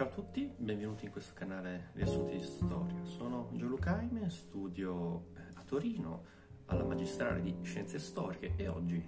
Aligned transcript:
Ciao 0.00 0.08
a 0.08 0.12
tutti, 0.12 0.50
benvenuti 0.56 1.04
in 1.04 1.10
questo 1.10 1.34
canale 1.34 1.90
Riassunti 1.92 2.38
di 2.38 2.42
Storia. 2.42 3.04
Sono 3.04 3.50
Gianluca 3.52 3.98
Aime, 3.98 4.30
studio 4.30 5.26
eh, 5.36 5.40
a 5.52 5.62
Torino 5.62 6.24
alla 6.64 6.84
magistrale 6.84 7.42
di 7.42 7.54
Scienze 7.60 7.98
Storiche 7.98 8.54
e 8.56 8.66
oggi 8.66 9.06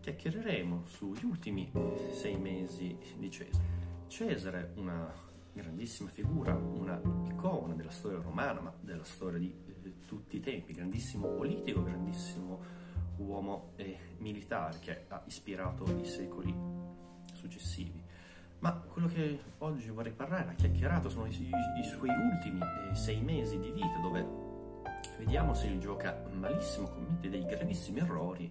chiacchiereremo 0.00 0.86
sugli 0.86 1.24
ultimi 1.24 1.70
eh, 1.72 2.10
sei 2.14 2.36
mesi 2.36 2.98
di 3.16 3.30
Cesare. 3.30 3.64
Cesare, 4.08 4.72
una 4.74 5.08
grandissima 5.52 6.08
figura, 6.08 6.56
una 6.56 7.00
icona 7.28 7.74
della 7.74 7.92
storia 7.92 8.20
romana, 8.20 8.58
ma 8.58 8.74
della 8.80 9.04
storia 9.04 9.38
di 9.38 9.54
eh, 9.84 10.00
tutti 10.04 10.38
i 10.38 10.40
tempi, 10.40 10.72
grandissimo 10.72 11.28
politico, 11.28 11.80
grandissimo 11.84 12.60
uomo 13.18 13.70
e 13.76 14.16
militare 14.18 14.80
che 14.80 15.04
ha 15.06 15.22
ispirato 15.26 15.84
i 15.96 16.04
secoli 16.04 16.52
successivi. 17.34 18.03
Ma 18.64 18.72
quello 18.72 19.08
che 19.08 19.38
oggi 19.58 19.90
vorrei 19.90 20.12
parlare, 20.12 20.46
la 20.46 20.54
chiacchierata, 20.54 21.10
sono 21.10 21.26
i, 21.26 21.34
i, 21.34 21.80
i 21.80 21.84
suoi 21.84 22.08
ultimi 22.08 22.60
eh, 22.62 22.94
sei 22.94 23.20
mesi 23.20 23.58
di 23.58 23.70
vita, 23.70 23.98
dove 24.00 24.26
vediamo 25.18 25.52
se 25.52 25.78
gioca 25.78 26.24
malissimo, 26.32 26.88
commette 26.88 27.28
dei 27.28 27.44
gravissimi 27.44 28.00
errori, 28.00 28.50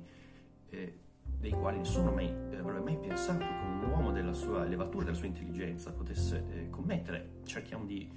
eh, 0.69 0.99
dei 1.23 1.49
quali 1.49 1.79
nessuno 1.79 2.11
mai, 2.11 2.27
eh, 2.27 2.57
avrebbe 2.57 2.81
mai 2.81 2.97
pensato 2.99 3.39
che 3.39 3.45
un 3.45 3.89
uomo 3.89 4.11
della 4.11 4.33
sua 4.33 4.65
levatura, 4.65 5.05
della 5.05 5.17
sua 5.17 5.25
intelligenza 5.25 5.91
potesse 5.91 6.45
eh, 6.47 6.69
commettere. 6.69 7.39
Cerchiamo 7.45 7.85
di 7.85 8.07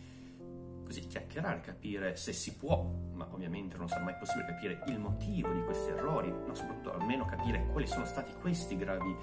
così 0.85 1.07
chiacchierare, 1.07 1.61
capire 1.63 2.15
se 2.15 2.35
si 2.35 2.57
può, 2.57 2.93
ma 3.15 3.27
ovviamente 3.31 3.79
non 3.79 3.89
sarà 3.89 4.05
mai 4.05 4.17
possibile 4.19 4.49
capire 4.49 4.83
il 4.89 4.99
motivo 4.99 5.51
di 5.51 5.65
questi 5.65 5.93
errori, 5.93 6.31
ma 6.31 6.55
soprattutto 6.55 6.93
almeno 6.93 7.25
capire 7.25 7.65
quali 7.69 7.87
sono 7.87 8.05
stati 8.05 8.35
questi 8.39 8.77
gravi 8.77 9.17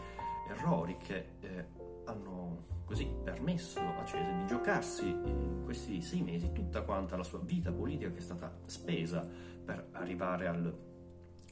errori 0.49 0.98
che 0.98 1.82
hanno 2.05 2.71
così 2.85 3.07
permesso 3.23 3.79
a 3.79 4.05
Cesare 4.05 4.37
di 4.37 4.46
giocarsi 4.46 5.07
in 5.07 5.62
questi 5.63 6.01
sei 6.01 6.21
mesi 6.21 6.51
tutta 6.51 6.82
quanta 6.82 7.15
la 7.15 7.23
sua 7.23 7.40
vita 7.40 7.71
politica 7.71 8.12
che 8.12 8.18
è 8.18 8.21
stata 8.21 8.54
spesa 8.65 9.26
per 9.65 9.87
arrivare 9.91 10.48
al, 10.48 10.77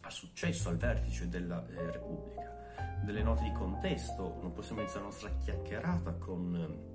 al 0.01 0.11
successo, 0.11 0.69
al 0.69 0.77
vertice 0.77 1.29
della 1.29 1.65
eh, 1.67 1.91
Repubblica. 1.91 2.49
Delle 3.03 3.23
note 3.23 3.43
di 3.43 3.51
contesto, 3.51 4.37
non 4.41 4.53
possiamo 4.53 4.81
iniziare 4.81 5.05
la 5.05 5.11
nostra 5.11 5.31
chiacchierata 5.43 6.13
con 6.13 6.89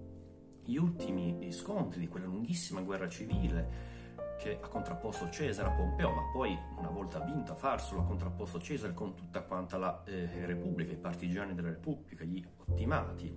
gli 0.64 0.76
ultimi 0.76 1.50
scontri 1.52 2.00
di 2.00 2.08
quella 2.08 2.26
lunghissima 2.26 2.80
guerra 2.82 3.08
civile 3.08 3.94
che 4.36 4.58
ha 4.60 4.68
contrapposto 4.68 5.28
Cesare 5.30 5.68
a 5.68 5.72
Pompeo, 5.72 6.10
ma 6.10 6.22
poi 6.32 6.56
una 6.78 6.90
volta 6.90 7.18
vinto 7.20 7.52
a 7.52 7.54
Farsolo 7.54 8.02
ha 8.02 8.04
contrapposto 8.04 8.60
Cesare 8.60 8.94
con 8.94 9.14
tutta 9.14 9.42
quanta 9.42 9.76
la 9.76 10.02
eh, 10.04 10.46
Repubblica, 10.46 10.92
i 10.92 10.96
partigiani 10.96 11.54
della 11.54 11.70
Repubblica, 11.70 12.24
gli 12.24 12.44
ottimati. 12.56 13.34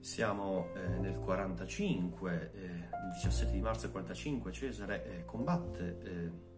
Siamo 0.00 0.68
eh, 0.74 0.98
nel 0.98 1.18
45, 1.18 2.52
eh, 2.54 2.60
il 2.60 3.12
17 3.14 3.52
di 3.52 3.60
marzo 3.60 3.82
del 3.82 3.92
45 3.92 4.52
Cesare 4.52 5.04
eh, 5.04 5.24
combatte 5.24 5.98
eh, 6.02 6.52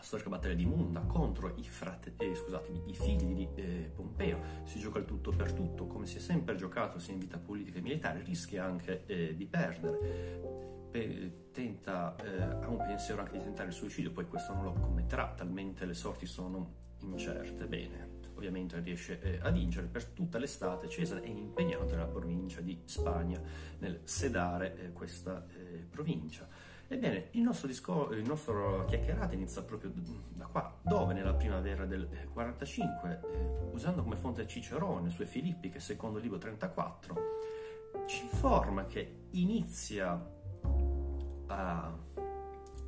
la 0.00 0.06
storica 0.06 0.30
battaglia 0.30 0.54
di 0.54 0.64
Munda 0.64 1.00
contro 1.00 1.52
i, 1.56 1.62
frate- 1.62 2.14
eh, 2.16 2.32
i 2.86 2.94
figli 2.94 3.34
di 3.34 3.48
eh, 3.54 3.90
Pompeo, 3.94 4.40
si 4.64 4.78
gioca 4.78 4.98
il 4.98 5.04
tutto 5.04 5.30
per 5.30 5.52
tutto, 5.52 5.86
come 5.86 6.06
si 6.06 6.16
è 6.16 6.20
sempre 6.20 6.56
giocato 6.56 6.98
sia 6.98 7.12
in 7.12 7.18
vita 7.18 7.38
politica 7.38 7.78
e 7.78 7.82
militare, 7.82 8.22
rischia 8.22 8.64
anche 8.64 9.04
eh, 9.04 9.36
di 9.36 9.44
perdere, 9.46 10.79
Tenta, 10.90 12.16
eh, 12.16 12.42
ha 12.42 12.68
un 12.68 12.78
pensiero 12.78 13.20
anche 13.20 13.38
di 13.38 13.44
tentare 13.44 13.68
il 13.68 13.74
suicidio, 13.74 14.12
poi 14.12 14.26
questo 14.26 14.54
non 14.54 14.64
lo 14.64 14.72
commetterà, 14.72 15.32
talmente 15.36 15.84
le 15.84 15.94
sorti 15.94 16.26
sono 16.26 16.74
incerte. 17.00 17.66
Bene, 17.66 18.18
ovviamente 18.34 18.80
riesce 18.80 19.20
eh, 19.20 19.38
a 19.42 19.50
vincere, 19.50 19.86
per 19.86 20.04
tutta 20.06 20.38
l'estate 20.38 20.88
Cesare 20.88 21.22
è 21.22 21.28
impegnato 21.28 21.84
nella 21.84 22.06
provincia 22.06 22.60
di 22.60 22.80
Spagna, 22.84 23.40
nel 23.78 24.00
sedare 24.04 24.76
eh, 24.76 24.92
questa 24.92 25.44
provincia 25.90 26.48
Ebbene, 26.92 27.28
il 27.32 27.42
nostro, 27.42 27.68
discor- 27.68 28.12
il 28.16 28.26
nostro 28.26 28.84
chiacchierata 28.86 29.32
inizia 29.34 29.62
proprio 29.62 29.92
da 29.94 30.46
qua, 30.46 30.76
dove 30.82 31.14
nella 31.14 31.34
primavera 31.34 31.86
del 31.86 32.08
45, 32.32 33.20
eh, 33.32 33.70
usando 33.70 34.02
come 34.02 34.16
fonte 34.16 34.44
Cicerone, 34.44 35.08
sue 35.08 35.24
Filippiche, 35.24 35.78
secondo 35.78 36.18
libro 36.18 36.38
34, 36.38 37.14
ci 38.08 38.24
informa 38.24 38.86
che 38.86 39.26
inizia 39.30 40.20
a 41.46 41.98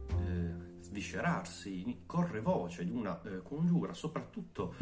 eh, 0.09 0.55
sviscerarsi, 0.81 2.03
corre 2.06 2.41
voce 2.41 2.84
di 2.84 2.91
una 2.91 3.21
eh, 3.22 3.43
congiura, 3.43 3.94
soprattutto 3.94 4.75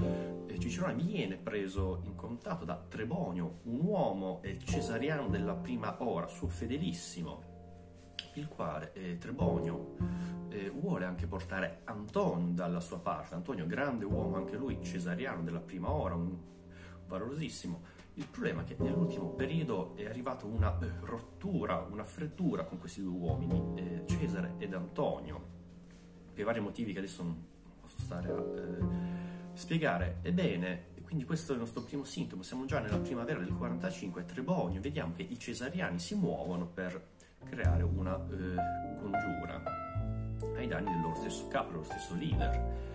eh, 0.47 0.59
Cicerone 0.59 0.95
viene 0.95 1.37
preso 1.37 2.01
in 2.05 2.15
contatto 2.15 2.65
da 2.65 2.77
Trebonio, 2.77 3.61
un 3.65 3.81
uomo 3.83 4.43
cesariano 4.65 5.29
della 5.29 5.55
prima 5.55 6.03
ora, 6.03 6.27
suo 6.27 6.49
fedelissimo, 6.49 7.43
il 8.35 8.49
quale 8.49 8.93
eh, 8.93 9.19
Trebonio 9.19 9.97
eh, 10.51 10.71
vuole 10.71 11.05
anche 11.05 11.27
portare 11.27 11.83
Antonio 11.85 12.53
dalla 12.53 12.81
sua 12.81 12.99
parte. 12.99 13.35
Antonio, 13.35 13.67
grande 13.67 14.05
uomo, 14.05 14.37
anche 14.37 14.57
lui 14.57 14.79
cesariano 14.83 15.43
della 15.43 15.61
prima 15.61 15.91
ora, 15.91 16.15
un 16.15 16.37
valorosissimo. 17.07 17.99
Il 18.15 18.27
problema 18.27 18.63
è 18.63 18.65
che 18.65 18.77
nell'ultimo 18.79 19.31
periodo 19.31 19.95
è 19.97 20.07
arrivata 20.07 20.47
una 20.47 20.79
eh, 20.79 20.91
rottura, 21.01 21.87
una 21.91 22.05
freddura 22.05 22.65
con 22.65 22.79
questi 22.79 23.03
due 23.03 23.17
uomini, 23.17 23.73
eh, 23.77 24.03
Cesare 24.07 24.55
ed 24.59 24.75
Antonio, 24.75 25.59
per 26.35 26.45
vari 26.45 26.61
motivi 26.61 26.93
che 26.93 26.99
adesso 26.99 27.23
non 27.23 27.45
posso 27.81 28.01
stare 28.01 28.31
a 28.31 28.37
eh, 28.37 29.55
spiegare. 29.55 30.19
Ebbene, 30.23 30.89
quindi 31.03 31.25
questo 31.25 31.53
è 31.53 31.55
il 31.55 31.61
nostro 31.61 31.83
primo 31.83 32.05
sintomo, 32.05 32.43
siamo 32.43 32.67
già 32.67 32.79
nella 32.79 32.99
primavera 32.99 33.41
del 33.41 33.53
45 33.53 34.21
a 34.21 34.25
Trebonio, 34.25 34.81
vediamo 34.81 35.13
che 35.15 35.23
i 35.23 35.39
cesariani 35.39 35.99
si 35.99 36.15
muovono 36.15 36.67
per 36.67 37.09
creare 37.45 37.83
una 37.83 38.15
eh, 38.17 39.01
congiura 39.01 39.63
ai 40.55 40.69
danni 40.69 40.91
del 40.91 41.01
loro 41.01 41.15
stesso 41.17 41.49
capo, 41.49 41.67
del 41.71 41.77
loro 41.77 41.89
stesso 41.89 42.15
leader. 42.15 42.89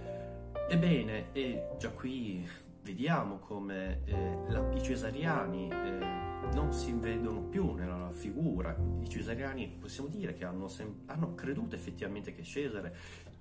Ebbene, 0.69 1.33
e 1.33 1.67
già 1.77 1.89
qui 1.89 2.47
vediamo 2.85 3.39
come 3.39 4.03
eh, 4.05 4.37
la, 4.47 4.71
i 4.71 4.81
cesariani 4.81 5.69
eh, 5.69 6.53
non 6.53 6.71
si 6.71 6.93
vedono 6.93 7.41
più 7.41 7.73
nella 7.73 8.11
figura. 8.11 8.77
I 9.01 9.09
cesariani 9.09 9.67
possiamo 9.79 10.07
dire 10.07 10.33
che 10.33 10.45
hanno, 10.45 10.67
sem- 10.67 11.01
hanno 11.07 11.33
creduto 11.33 11.75
effettivamente 11.75 12.31
che 12.33 12.43
Cesare, 12.43 12.95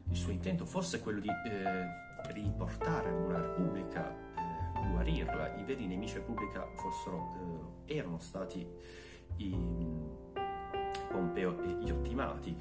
il 0.08 0.16
suo 0.16 0.32
intento 0.32 0.64
fosse 0.64 1.00
quello 1.00 1.20
di 1.20 1.28
eh, 1.28 2.32
riportare 2.32 3.10
una 3.10 3.38
repubblica, 3.38 4.10
eh, 4.10 4.90
guarirla. 4.90 5.56
I 5.56 5.64
veri 5.64 5.86
nemici 5.86 6.14
repubblica 6.14 6.66
fossero, 6.76 7.82
eh, 7.84 7.96
erano 7.96 8.18
stati 8.20 8.66
i 9.36 9.56
Pompeo 11.10 11.62
e 11.62 11.84
gli 11.84 11.90
ottimati. 11.90 12.56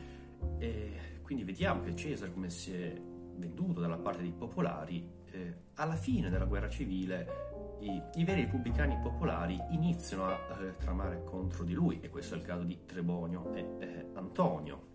E 0.58 1.20
quindi 1.22 1.46
vediamo 1.46 1.82
che 1.82 1.96
Cesare, 1.96 2.34
come 2.34 2.50
si 2.50 2.74
è 2.74 2.94
venduto 3.36 3.80
dalla 3.80 3.98
parte 3.98 4.22
dei 4.22 4.34
popolari, 4.34 5.22
eh, 5.34 5.54
alla 5.76 5.96
fine 5.96 6.30
della 6.30 6.46
guerra 6.46 6.70
civile 6.70 7.52
i, 7.82 8.02
i 8.16 8.24
veri 8.24 8.42
repubblicani 8.42 8.98
popolari 9.02 9.60
iniziano 9.72 10.26
a 10.26 10.38
eh, 10.62 10.78
tramare 10.78 11.24
contro 11.24 11.64
di 11.64 11.74
lui, 11.74 12.00
e 12.02 12.10
questo 12.10 12.36
è 12.36 12.38
il 12.38 12.44
caso 12.44 12.64
di 12.64 12.86
Trebonio 12.86 13.54
e 13.54 13.68
eh, 13.80 14.10
Antonio. 14.14 14.92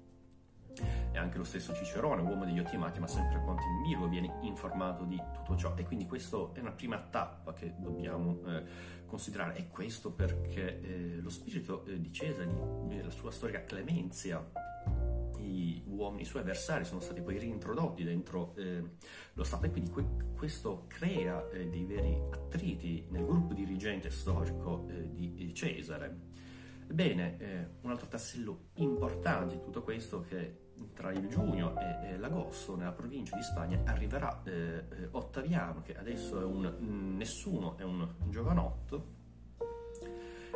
E 1.10 1.18
anche 1.18 1.38
lo 1.38 1.44
stesso 1.44 1.74
Cicerone, 1.74 2.22
uomo 2.22 2.44
degli 2.44 2.60
ottimati, 2.60 3.00
ma 3.00 3.08
sempre 3.08 3.42
quanto 3.42 3.64
in 3.64 3.82
vivo, 3.82 4.06
viene 4.06 4.38
informato 4.42 5.04
di 5.04 5.20
tutto 5.34 5.56
ciò. 5.56 5.74
E 5.76 5.82
quindi 5.82 6.06
questa 6.06 6.50
è 6.52 6.60
una 6.60 6.70
prima 6.70 6.98
tappa 6.98 7.52
che 7.52 7.74
dobbiamo 7.76 8.38
eh, 8.46 8.62
considerare. 9.04 9.56
E 9.56 9.68
questo 9.68 10.12
perché 10.12 10.80
eh, 10.80 11.20
lo 11.20 11.30
spirito 11.30 11.84
eh, 11.84 12.00
di 12.00 12.12
Cesare, 12.12 12.48
la 13.02 13.10
sua 13.10 13.32
storica 13.32 13.64
clemenzia, 13.64 14.38
uomini, 15.98 16.24
suoi 16.24 16.42
avversari 16.42 16.84
sono 16.84 17.00
stati 17.00 17.20
poi 17.20 17.38
reintrodotti 17.38 18.04
dentro 18.04 18.54
eh, 18.56 18.82
lo 19.32 19.44
Stato 19.44 19.66
e 19.66 19.70
quindi 19.70 19.90
que- 19.90 20.26
questo 20.36 20.84
crea 20.86 21.48
eh, 21.50 21.68
dei 21.68 21.84
veri 21.84 22.20
attriti 22.30 23.06
nel 23.10 23.24
gruppo 23.24 23.52
dirigente 23.54 24.10
storico 24.10 24.86
eh, 24.88 25.12
di 25.12 25.52
Cesare. 25.52 26.16
Bene, 26.86 27.36
eh, 27.38 27.68
un 27.82 27.90
altro 27.90 28.06
tassello 28.06 28.70
importante 28.74 29.56
di 29.56 29.60
tutto 29.60 29.82
questo 29.82 30.22
che 30.22 30.66
tra 30.94 31.12
il 31.12 31.26
giugno 31.28 31.78
e, 31.78 32.16
l'agosto 32.16 32.76
nella 32.76 32.92
provincia 32.92 33.36
di 33.36 33.42
Spagna 33.42 33.82
arriverà 33.84 34.42
eh, 34.44 34.50
eh, 34.50 35.08
Ottaviano, 35.10 35.82
che 35.82 35.96
adesso 35.96 36.40
è 36.40 36.44
un 36.44 37.14
nessuno, 37.16 37.76
è 37.76 37.82
un 37.82 38.08
giovanotto. 38.28 39.16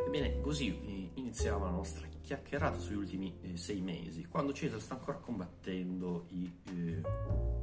Ebbene, 0.07 0.41
così 0.41 1.11
iniziamo 1.13 1.65
la 1.65 1.71
nostra 1.71 2.07
chiacchierata 2.23 2.79
sugli 2.79 2.95
ultimi 2.95 3.37
eh, 3.41 3.57
sei 3.57 3.81
mesi, 3.81 4.25
quando 4.25 4.53
Cesare 4.53 4.79
sta 4.79 4.93
ancora 4.95 5.17
combattendo 5.17 6.25
i, 6.29 6.49
eh, 6.69 7.01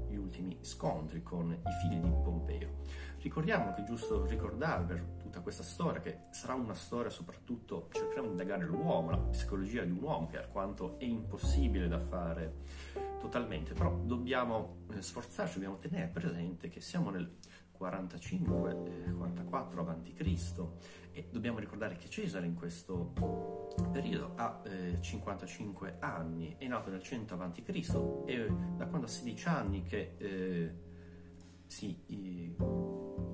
gli 0.08 0.16
ultimi 0.16 0.58
scontri 0.60 1.22
con 1.22 1.50
i 1.50 1.72
figli 1.80 1.98
di 1.98 2.10
Pompeo. 2.22 2.82
Ricordiamo 3.22 3.72
che 3.72 3.80
è 3.80 3.84
giusto 3.84 4.26
ricordare 4.26 4.84
per 4.84 5.02
tutta 5.18 5.40
questa 5.40 5.62
storia, 5.62 6.00
che 6.00 6.24
sarà 6.30 6.52
una 6.54 6.74
storia 6.74 7.08
soprattutto, 7.10 7.88
cercheremo 7.90 8.26
di 8.26 8.32
indagare 8.32 8.66
l'uomo, 8.66 9.10
la 9.10 9.18
psicologia 9.18 9.82
di 9.82 9.92
un 9.92 10.02
uomo, 10.02 10.26
che 10.26 10.36
alquanto 10.38 10.98
è 10.98 11.04
impossibile 11.04 11.88
da 11.88 11.98
fare 11.98 12.56
totalmente, 13.18 13.72
però 13.72 13.96
dobbiamo 13.96 14.84
eh, 14.92 15.00
sforzarci, 15.00 15.54
dobbiamo 15.54 15.78
tenere 15.78 16.08
presente 16.08 16.68
che 16.68 16.80
siamo 16.80 17.08
nel 17.10 17.38
45-44 17.78 19.88
a.C. 19.88 20.18
e 21.12 21.28
dobbiamo 21.30 21.58
ricordare 21.58 21.96
che 21.96 22.08
Cesare 22.08 22.46
in 22.46 22.54
questo 22.54 23.12
periodo 23.92 24.32
ha 24.36 24.60
eh, 24.64 25.00
55 25.00 25.96
anni, 26.00 26.56
è 26.58 26.66
nato 26.66 26.90
nel 26.90 27.02
100 27.02 27.34
a.C. 27.34 28.24
e 28.26 28.52
da 28.76 28.86
quando 28.86 29.06
ha 29.06 29.10
16 29.10 29.48
anni 29.48 29.82
che 29.82 30.14
eh, 30.18 30.74
si, 31.66 32.02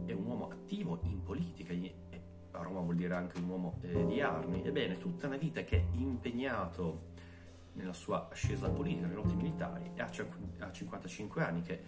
è 0.04 0.12
un 0.12 0.24
uomo 0.24 0.48
attivo 0.48 1.00
in 1.04 1.22
politica, 1.22 1.72
a 1.72 2.62
Roma 2.62 2.80
vuol 2.80 2.96
dire 2.96 3.14
anche 3.14 3.38
un 3.38 3.48
uomo 3.48 3.78
eh, 3.82 4.06
di 4.06 4.20
armi, 4.20 4.64
ebbene 4.64 4.98
tutta 4.98 5.26
una 5.26 5.36
vita 5.36 5.62
che 5.62 5.76
è 5.76 5.84
impegnato 5.92 7.14
nella 7.72 7.92
sua 7.92 8.28
ascesa 8.30 8.68
politica, 8.68 9.06
nelle 9.06 9.14
lotte 9.14 9.34
militari 9.34 9.90
e 9.94 10.00
ha 10.00 10.72
55 10.72 11.42
anni 11.42 11.62
che 11.62 11.80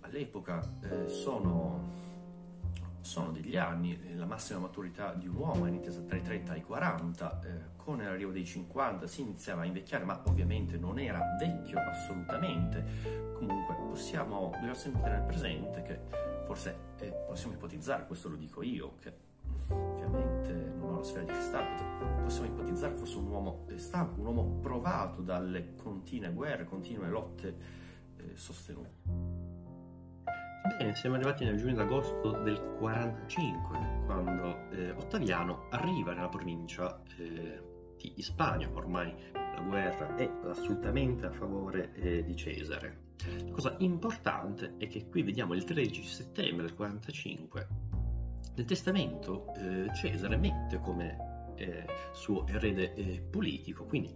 all'epoca 0.00 0.60
eh, 0.82 1.08
sono, 1.08 2.12
sono, 3.04 3.30
degli 3.30 3.56
anni, 3.56 4.16
la 4.16 4.24
massima 4.24 4.58
maturità 4.58 5.12
di 5.12 5.28
un 5.28 5.36
uomo 5.36 5.66
è 5.66 5.70
intesa 5.70 6.00
tra 6.00 6.16
i 6.16 6.22
30 6.22 6.54
e 6.54 6.58
i 6.58 6.62
40, 6.62 7.40
eh, 7.40 7.48
con 7.76 7.98
l'arrivo 7.98 8.32
dei 8.32 8.46
50 8.46 9.06
si 9.06 9.20
iniziava 9.20 9.62
a 9.62 9.64
invecchiare, 9.66 10.04
ma 10.04 10.20
ovviamente 10.26 10.78
non 10.78 10.98
era 10.98 11.20
vecchio 11.38 11.78
assolutamente, 11.78 12.82
comunque 13.34 13.74
possiamo, 13.74 14.50
dobbiamo 14.52 14.74
sempre 14.74 15.02
tenere 15.02 15.22
presente 15.26 15.82
che 15.82 16.00
forse 16.46 16.76
eh, 17.00 17.12
possiamo 17.26 17.54
ipotizzare, 17.54 18.06
questo 18.06 18.30
lo 18.30 18.36
dico 18.36 18.62
io, 18.62 18.94
che 19.00 19.12
ovviamente 19.68 20.52
non 20.78 20.94
ho 20.94 20.96
la 20.98 21.04
sfera 21.04 21.24
di 21.24 21.32
cristallo, 21.32 22.22
possiamo 22.22 22.46
ipotizzare 22.46 22.94
che 22.94 22.98
fosse 22.98 23.18
un 23.18 23.26
uomo 23.26 23.66
stanco, 23.76 24.20
un 24.20 24.26
uomo 24.26 24.58
provato 24.60 25.20
dalle 25.20 25.74
continue 25.74 26.32
guerre, 26.32 26.64
continue 26.64 27.08
lotte 27.08 27.56
eh, 28.16 28.30
sostenute. 28.34 29.33
Bene, 30.76 30.96
siamo 30.96 31.14
arrivati 31.14 31.44
nel 31.44 31.56
giugno 31.56 31.76
d'agosto 31.76 32.32
del 32.42 32.60
45, 32.78 34.02
quando 34.06 34.70
eh, 34.72 34.90
Ottaviano 34.90 35.68
arriva 35.70 36.12
nella 36.12 36.28
provincia 36.28 37.00
eh, 37.16 37.62
di 37.96 38.14
Ispania, 38.16 38.68
ormai 38.72 39.14
la 39.32 39.62
guerra 39.64 40.16
è 40.16 40.28
assolutamente 40.48 41.26
a 41.26 41.30
favore 41.30 41.92
eh, 41.94 42.24
di 42.24 42.34
Cesare. 42.34 43.12
La 43.44 43.52
cosa 43.52 43.76
importante 43.78 44.74
è 44.78 44.88
che 44.88 45.06
qui 45.08 45.22
vediamo 45.22 45.54
il 45.54 45.62
13 45.62 46.02
settembre 46.02 46.66
del 46.66 46.74
45, 46.74 47.68
nel 48.56 48.66
testamento 48.66 49.54
eh, 49.54 49.94
Cesare 49.94 50.36
mette 50.36 50.80
come 50.80 51.52
eh, 51.54 51.86
suo 52.10 52.48
erede 52.48 52.94
eh, 52.94 53.20
politico, 53.30 53.84
quindi 53.84 54.12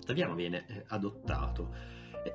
Ottaviano 0.00 0.34
viene 0.34 0.84
adottato. 0.86 1.92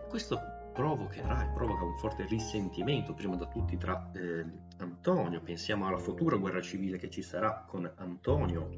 Questo 0.07 0.58
provocherà 0.73 1.45
e 1.45 1.53
provoca 1.53 1.83
un 1.83 1.97
forte 1.97 2.25
risentimento, 2.27 3.13
prima 3.13 3.35
da 3.35 3.47
tutti 3.47 3.77
tra 3.77 4.11
eh, 4.13 4.45
Antonio, 4.77 5.41
pensiamo 5.41 5.87
alla 5.87 5.97
futura 5.97 6.37
guerra 6.37 6.61
civile 6.61 6.97
che 6.97 7.09
ci 7.09 7.21
sarà 7.21 7.65
con 7.67 7.91
Antonio, 7.95 8.69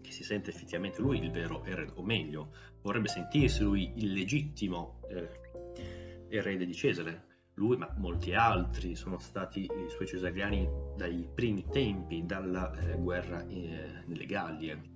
che 0.00 0.10
si 0.10 0.24
sente 0.24 0.50
effettivamente 0.50 1.00
lui 1.00 1.18
il 1.18 1.30
vero 1.30 1.64
erede, 1.64 1.92
o 1.94 2.02
meglio, 2.02 2.52
vorrebbe 2.82 3.08
sentirsi 3.08 3.62
lui 3.62 3.92
il 3.96 4.12
legittimo 4.12 5.00
eh, 5.08 6.26
erede 6.28 6.66
di 6.66 6.74
Cesare. 6.74 7.30
Lui, 7.54 7.76
ma 7.76 7.94
molti 7.98 8.32
altri, 8.32 8.94
sono 8.94 9.18
stati 9.18 9.64
i 9.64 9.88
suoi 9.90 10.06
cesariani 10.06 10.66
dai 10.96 11.28
primi 11.34 11.66
tempi, 11.70 12.24
dalla 12.24 12.72
eh, 12.72 12.96
guerra 12.96 13.46
eh, 13.46 14.02
nelle 14.06 14.24
Gallie. 14.24 14.91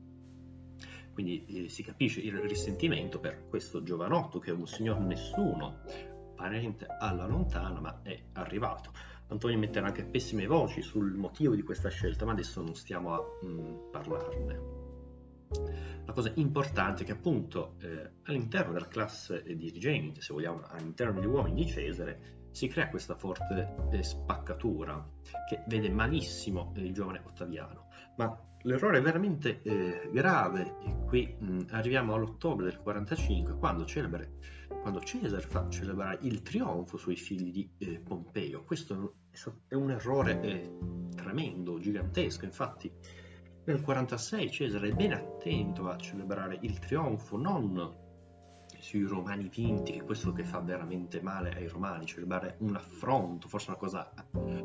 Quindi 1.16 1.46
eh, 1.46 1.68
si 1.70 1.82
capisce 1.82 2.20
il 2.20 2.36
risentimento 2.40 3.18
per 3.18 3.48
questo 3.48 3.82
giovanotto 3.82 4.38
che 4.38 4.50
è 4.50 4.52
un 4.52 4.66
signor 4.66 4.98
nessuno, 5.00 5.78
parente 6.34 6.84
alla 6.86 7.24
lontana, 7.24 7.80
ma 7.80 8.02
è 8.02 8.22
arrivato. 8.34 8.92
Antonio 9.28 9.56
metterà 9.56 9.86
anche 9.86 10.04
pessime 10.04 10.46
voci 10.46 10.82
sul 10.82 11.14
motivo 11.14 11.54
di 11.54 11.62
questa 11.62 11.88
scelta, 11.88 12.26
ma 12.26 12.32
adesso 12.32 12.60
non 12.60 12.74
stiamo 12.74 13.14
a 13.14 13.22
mh, 13.40 13.48
mm, 13.48 13.90
parlarne. 13.90 14.60
La 16.04 16.12
cosa 16.12 16.30
importante 16.34 17.04
è 17.04 17.06
che 17.06 17.12
appunto 17.12 17.76
eh, 17.80 18.10
all'interno 18.24 18.74
della 18.74 18.88
classe 18.88 19.42
dirigente, 19.56 20.20
se 20.20 20.34
vogliamo, 20.34 20.64
all'interno 20.66 21.19
degli 21.19 21.30
uomini 21.30 21.64
di 21.64 21.70
Cesare, 21.70 22.48
si 22.50 22.69
crea 22.69 22.90
questa 22.90 23.14
forte 23.14 23.74
eh, 23.90 24.02
spaccatura 24.02 25.02
che 25.48 25.62
vede 25.66 25.88
malissimo 25.88 26.74
il 26.76 26.92
giovane 26.92 27.22
Ottaviano. 27.24 27.88
Ma 28.19 28.38
l'errore 28.66 29.00
veramente 29.00 29.62
eh, 29.62 30.10
grave, 30.12 30.76
e 30.84 30.96
qui 31.06 31.34
mh, 31.38 31.66
arriviamo 31.70 32.14
all'ottobre 32.14 32.66
del 32.66 32.78
45, 32.80 33.56
quando 33.56 33.84
celebra 33.84 34.24
quando 34.82 35.00
Cesare 35.00 35.42
fa 35.42 35.68
celebrare 35.68 36.18
il 36.22 36.42
trionfo 36.42 36.96
sui 36.96 37.16
figli 37.16 37.50
di 37.50 37.70
eh, 37.78 38.00
Pompeo. 38.00 38.62
Questo 38.62 39.14
è 39.66 39.74
un 39.74 39.90
errore 39.90 40.40
eh, 40.40 40.76
tremendo, 41.14 41.78
gigantesco. 41.78 42.44
Infatti, 42.44 42.92
nel 43.64 43.80
46 43.80 44.50
Cesare 44.50 44.88
è 44.88 44.92
ben 44.92 45.12
attento 45.12 45.88
a 45.88 45.96
celebrare 45.96 46.58
il 46.62 46.78
trionfo 46.78 47.36
non 47.36 48.04
sui 48.78 49.02
romani 49.02 49.48
vinti, 49.48 49.92
che 49.92 49.98
è 49.98 50.04
questo 50.04 50.32
che 50.32 50.44
fa 50.44 50.60
veramente 50.60 51.20
male 51.20 51.50
ai 51.50 51.66
romani, 51.66 52.06
celebrare 52.06 52.56
un 52.60 52.76
affronto, 52.76 53.48
forse 53.48 53.70
una 53.70 53.78
cosa 53.78 54.12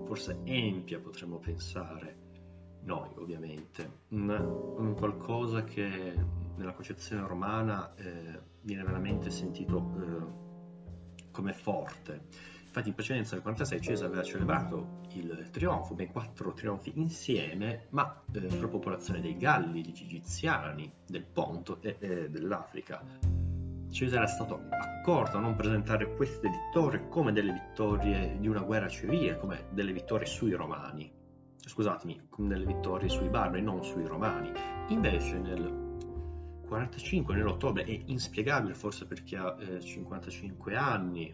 forse 0.05 0.39
empia 0.43 0.99
potremmo 0.99 1.39
pensare 1.39 2.29
noi 2.83 3.09
ovviamente, 3.15 3.99
un, 4.09 4.29
un 4.29 4.95
qualcosa 4.95 5.63
che 5.63 6.13
nella 6.55 6.73
concezione 6.73 7.27
romana 7.27 7.93
eh, 7.95 8.39
viene 8.61 8.83
veramente 8.83 9.29
sentito 9.29 9.93
eh, 9.97 11.29
come 11.31 11.53
forte. 11.53 12.49
Infatti 12.65 12.87
in 12.87 12.95
precedenza 12.95 13.33
nel 13.33 13.41
46 13.41 13.81
Cesare 13.81 14.07
aveva 14.07 14.23
celebrato 14.23 14.99
il 15.13 15.49
trionfo, 15.51 15.93
ben 15.93 16.09
quattro 16.09 16.53
trionfi 16.53 16.93
insieme, 16.95 17.87
ma 17.89 18.23
eh, 18.31 18.49
sulla 18.49 18.69
popolazione 18.69 19.19
dei 19.19 19.35
Galli, 19.35 19.81
degli 19.81 20.03
Egiziani, 20.03 20.89
del 21.05 21.25
Ponto 21.25 21.81
e, 21.81 21.97
e 21.99 22.29
dell'Africa. 22.29 23.03
Cesare 23.89 24.23
è 24.23 24.27
stato 24.27 24.67
accorto 24.69 25.35
a 25.35 25.41
non 25.41 25.55
presentare 25.55 26.15
queste 26.15 26.49
vittorie 26.49 27.09
come 27.09 27.33
delle 27.33 27.51
vittorie 27.51 28.37
di 28.39 28.47
una 28.47 28.61
guerra 28.61 28.87
civile, 28.87 29.37
come 29.37 29.65
delle 29.71 29.91
vittorie 29.91 30.25
sui 30.25 30.53
romani, 30.53 31.11
scusatemi, 31.71 32.19
delle 32.35 32.65
vittorie 32.65 33.07
sui 33.07 33.29
barbari, 33.29 33.61
non 33.61 33.81
sui 33.81 34.05
romani. 34.05 34.51
Invece 34.89 35.39
nel 35.39 36.63
45 36.67 37.33
nell'ottobre 37.33 37.85
è 37.85 38.01
inspiegabile 38.07 38.73
forse 38.73 39.05
per 39.05 39.23
chi 39.23 39.35
ha 39.35 39.55
eh, 39.57 39.79
55 39.79 40.75
anni, 40.75 41.33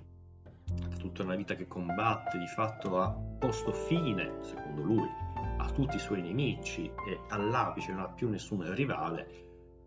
tutta 0.99 1.23
una 1.23 1.35
vita 1.35 1.55
che 1.55 1.67
combatte, 1.67 2.37
di 2.37 2.45
fatto 2.45 2.99
ha 2.99 3.09
posto 3.09 3.71
fine, 3.71 4.37
secondo 4.41 4.83
lui, 4.83 5.07
a 5.57 5.69
tutti 5.71 5.95
i 5.95 5.99
suoi 5.99 6.21
nemici 6.21 6.85
e 6.85 7.19
all'apice 7.29 7.91
non 7.91 8.01
ha 8.01 8.09
più 8.09 8.29
nessun 8.29 8.71
rivale, 8.75 9.45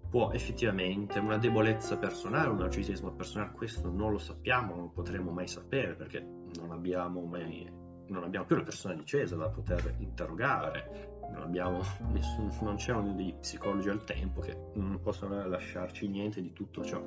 può 0.09 0.33
effettivamente 0.33 1.21
una 1.21 1.38
debolezza 1.38 1.97
personale, 1.97 2.49
un 2.49 2.57
narcisismo 2.57 3.12
personale, 3.12 3.52
questo 3.52 3.88
non 3.88 4.11
lo 4.11 4.19
sappiamo, 4.19 4.75
non 4.75 4.85
lo 4.87 4.90
potremo 4.90 5.30
mai 5.30 5.47
sapere 5.47 5.95
perché 5.95 6.21
non 6.57 6.73
abbiamo 6.73 7.21
mai 7.23 7.71
non 8.11 8.25
abbiamo 8.25 8.45
più 8.45 8.57
le 8.57 8.62
persone 8.62 8.97
di 8.97 9.05
Cesare 9.05 9.40
da 9.40 9.49
poter 9.49 9.95
interrogare, 9.99 11.19
non, 11.33 11.43
abbiamo 11.43 11.81
nessun, 12.12 12.50
non 12.62 12.76
c'erano 12.76 13.12
dei 13.14 13.35
psicologi 13.38 13.88
al 13.88 14.05
tempo 14.05 14.40
che 14.40 14.57
non 14.75 15.00
possono 15.00 15.47
lasciarci 15.47 16.09
niente 16.09 16.40
di 16.43 16.52
tutto 16.52 16.85
ciò. 16.85 17.00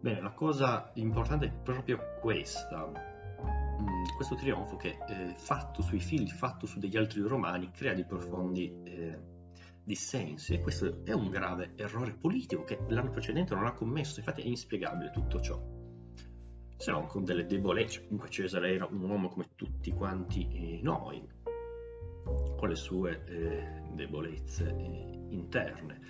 Bene, 0.00 0.20
la 0.20 0.32
cosa 0.32 0.90
importante 0.94 1.46
è 1.46 1.52
proprio 1.52 2.18
questa, 2.20 2.86
mm, 2.86 4.16
questo 4.16 4.34
trionfo 4.34 4.76
che 4.76 4.98
eh, 5.08 5.34
fatto 5.36 5.82
sui 5.82 6.00
figli, 6.00 6.28
fatto 6.28 6.66
su 6.66 6.78
degli 6.78 6.96
altri 6.96 7.20
romani, 7.20 7.70
crea 7.70 7.94
dei 7.94 8.06
profondi 8.06 8.82
eh, 8.84 9.18
dissensi. 9.84 10.54
E 10.54 10.60
questo 10.60 11.04
è 11.04 11.12
un 11.12 11.28
grave 11.28 11.74
errore 11.76 12.12
politico 12.14 12.64
che 12.64 12.78
l'anno 12.88 13.10
precedente 13.10 13.54
non 13.54 13.66
ha 13.66 13.72
commesso, 13.72 14.18
infatti 14.18 14.42
è 14.42 14.46
inspiegabile 14.46 15.10
tutto 15.10 15.40
ciò 15.40 15.78
se 16.80 16.90
non 16.92 17.06
con 17.06 17.24
delle 17.24 17.44
debolezze. 17.44 18.02
Comunque 18.04 18.30
Cesare 18.30 18.74
era 18.74 18.88
un 18.90 19.02
uomo 19.02 19.28
come 19.28 19.50
tutti 19.54 19.92
quanti 19.92 20.48
eh, 20.50 20.80
noi, 20.82 21.22
con 22.56 22.68
le 22.68 22.74
sue 22.74 23.22
eh, 23.26 23.82
debolezze 23.92 24.74
eh, 24.74 25.26
interne. 25.28 26.08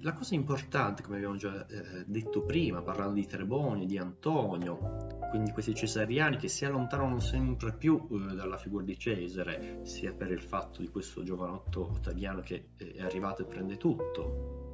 La 0.00 0.12
cosa 0.12 0.34
importante, 0.34 1.02
come 1.02 1.16
abbiamo 1.16 1.36
già 1.36 1.64
eh, 1.66 2.04
detto 2.06 2.42
prima, 2.42 2.82
parlando 2.82 3.14
di 3.14 3.24
Treboni, 3.24 3.86
di 3.86 3.96
Antonio, 3.96 5.16
quindi 5.30 5.52
questi 5.52 5.74
cesariani 5.74 6.36
che 6.36 6.48
si 6.48 6.66
allontanano 6.66 7.18
sempre 7.20 7.72
più 7.72 8.06
eh, 8.10 8.34
dalla 8.34 8.58
figura 8.58 8.84
di 8.84 8.98
Cesare, 8.98 9.80
sia 9.84 10.12
per 10.12 10.30
il 10.30 10.42
fatto 10.42 10.82
di 10.82 10.88
questo 10.88 11.22
giovanotto 11.22 11.88
ottaviano 11.92 12.40
che 12.40 12.70
eh, 12.76 12.94
è 12.94 13.02
arrivato 13.02 13.42
e 13.42 13.44
prende 13.46 13.76
tutto, 13.78 14.65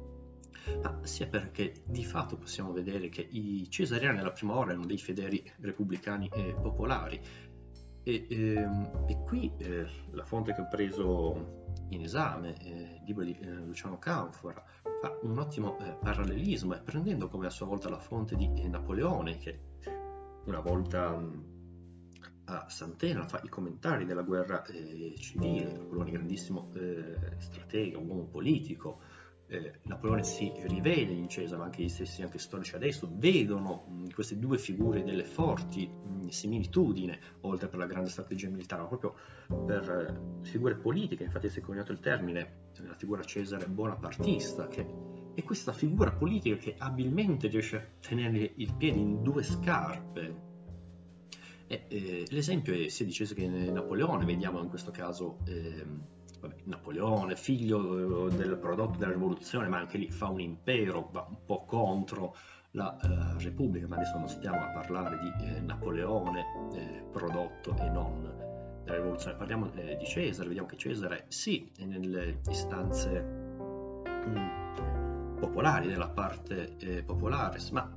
ma 0.81 0.99
sia 1.03 1.27
perché 1.27 1.83
di 1.85 2.03
fatto 2.03 2.37
possiamo 2.37 2.71
vedere 2.71 3.09
che 3.09 3.27
i 3.29 3.67
cesariani 3.69 4.19
alla 4.19 4.31
prima 4.31 4.55
ora 4.55 4.71
erano 4.71 4.85
dei 4.85 4.97
fedeli 4.97 5.43
repubblicani 5.59 6.29
eh, 6.33 6.55
popolari. 6.61 7.21
E, 8.05 8.27
ehm, 8.29 9.05
e 9.07 9.23
qui 9.23 9.51
eh, 9.57 9.85
la 10.11 10.25
fonte 10.25 10.53
che 10.53 10.61
ho 10.61 10.67
preso 10.69 11.61
in 11.89 12.01
esame, 12.01 12.55
eh, 12.61 12.97
il 12.99 13.03
libro 13.05 13.23
di 13.23 13.37
eh, 13.39 13.49
Luciano 13.49 13.97
Canfora, 13.97 14.61
fa 15.01 15.17
un 15.21 15.37
ottimo 15.37 15.77
eh, 15.79 15.97
parallelismo, 16.01 16.79
prendendo 16.83 17.29
come 17.29 17.47
a 17.47 17.49
sua 17.49 17.65
volta 17.65 17.89
la 17.89 17.99
fonte 17.99 18.35
di 18.35 18.51
eh, 18.55 18.67
Napoleone, 18.67 19.37
che 19.37 19.59
una 20.45 20.59
volta 20.59 21.15
mh, 21.15 21.53
a 22.45 22.67
Sant'Ena, 22.67 23.25
fa 23.25 23.39
i 23.43 23.49
commentari 23.49 24.05
della 24.05 24.23
guerra 24.23 24.63
eh, 24.65 25.13
civile, 25.17 25.71
Napoleone 25.71 26.11
grandissimo 26.11 26.69
eh, 26.75 27.35
stratega, 27.37 27.97
un 27.97 28.09
uomo 28.09 28.25
politico, 28.25 28.99
eh, 29.53 29.79
Napoleone 29.83 30.23
si 30.23 30.51
rivede 30.65 31.13
in 31.13 31.29
Cesare, 31.29 31.57
ma 31.57 31.65
anche 31.65 31.83
gli 31.83 31.89
stessi 31.89 32.21
anche 32.21 32.39
storici 32.39 32.75
adesso 32.75 33.09
vedono 33.11 33.85
mh, 33.87 34.13
queste 34.13 34.39
due 34.39 34.57
figure 34.57 35.03
delle 35.03 35.23
forti 35.23 35.87
mh, 35.87 36.27
similitudini, 36.27 37.17
oltre 37.41 37.67
per 37.67 37.79
la 37.79 37.85
grande 37.85 38.09
strategia 38.09 38.49
militare, 38.49 38.81
ma 38.81 38.87
proprio 38.87 39.15
per 39.65 39.89
eh, 39.89 40.45
figure 40.45 40.75
politiche, 40.75 41.23
infatti 41.23 41.49
si 41.49 41.59
è 41.59 41.61
coniato 41.61 41.91
il 41.91 41.99
termine, 41.99 42.71
la 42.85 42.95
figura 42.95 43.23
Cesare 43.23 43.67
bonapartista, 43.67 44.67
che 44.67 44.85
è 45.35 45.43
questa 45.43 45.73
figura 45.73 46.11
politica 46.11 46.55
che 46.57 46.75
abilmente 46.77 47.47
riesce 47.47 47.77
a 47.77 48.07
tenere 48.07 48.53
il 48.55 48.73
piede 48.75 48.99
in 48.99 49.21
due 49.21 49.43
scarpe. 49.43 50.51
E, 51.67 51.85
eh, 51.87 52.25
l'esempio 52.29 52.73
è 52.73 52.87
sia 52.87 53.05
di 53.05 53.11
Cesare 53.11 53.41
che 53.41 53.47
Napoleone, 53.47 54.25
vediamo 54.25 54.61
in 54.61 54.69
questo 54.69 54.91
caso... 54.91 55.39
Eh, 55.45 56.21
vabbè, 56.47 56.61
Napoleone, 56.65 57.35
figlio 57.35 58.27
eh, 58.27 58.35
del 58.35 58.57
prodotto 58.57 58.97
della 58.97 59.13
rivoluzione, 59.13 59.67
ma 59.67 59.77
anche 59.77 59.97
lì 59.97 60.09
fa 60.09 60.27
un 60.27 60.41
impero, 60.41 61.09
va 61.11 61.25
un 61.27 61.37
po' 61.45 61.63
contro 61.65 62.35
la 62.71 62.97
uh, 63.01 63.39
Repubblica, 63.39 63.87
ma 63.87 63.97
adesso 63.97 64.17
non 64.17 64.27
stiamo 64.27 64.57
a 64.57 64.71
parlare 64.71 65.19
di 65.19 65.45
eh, 65.45 65.59
Napoleone 65.61 66.43
eh, 66.73 67.05
prodotto 67.11 67.75
e 67.77 67.89
non 67.89 68.81
della 68.83 68.97
rivoluzione, 68.97 69.37
parliamo 69.37 69.71
eh, 69.73 69.95
di 69.95 70.05
Cesare, 70.05 70.47
vediamo 70.47 70.67
che 70.67 70.75
Cesare 70.75 71.25
sì, 71.29 71.71
è 71.77 71.85
nelle 71.85 72.41
istanze 72.49 73.21
mh, 73.21 74.29
mm, 74.29 75.35
popolari, 75.37 75.87
nella 75.87 76.09
parte 76.09 76.75
eh, 76.77 77.03
popolare, 77.03 77.59
ma 77.71 77.95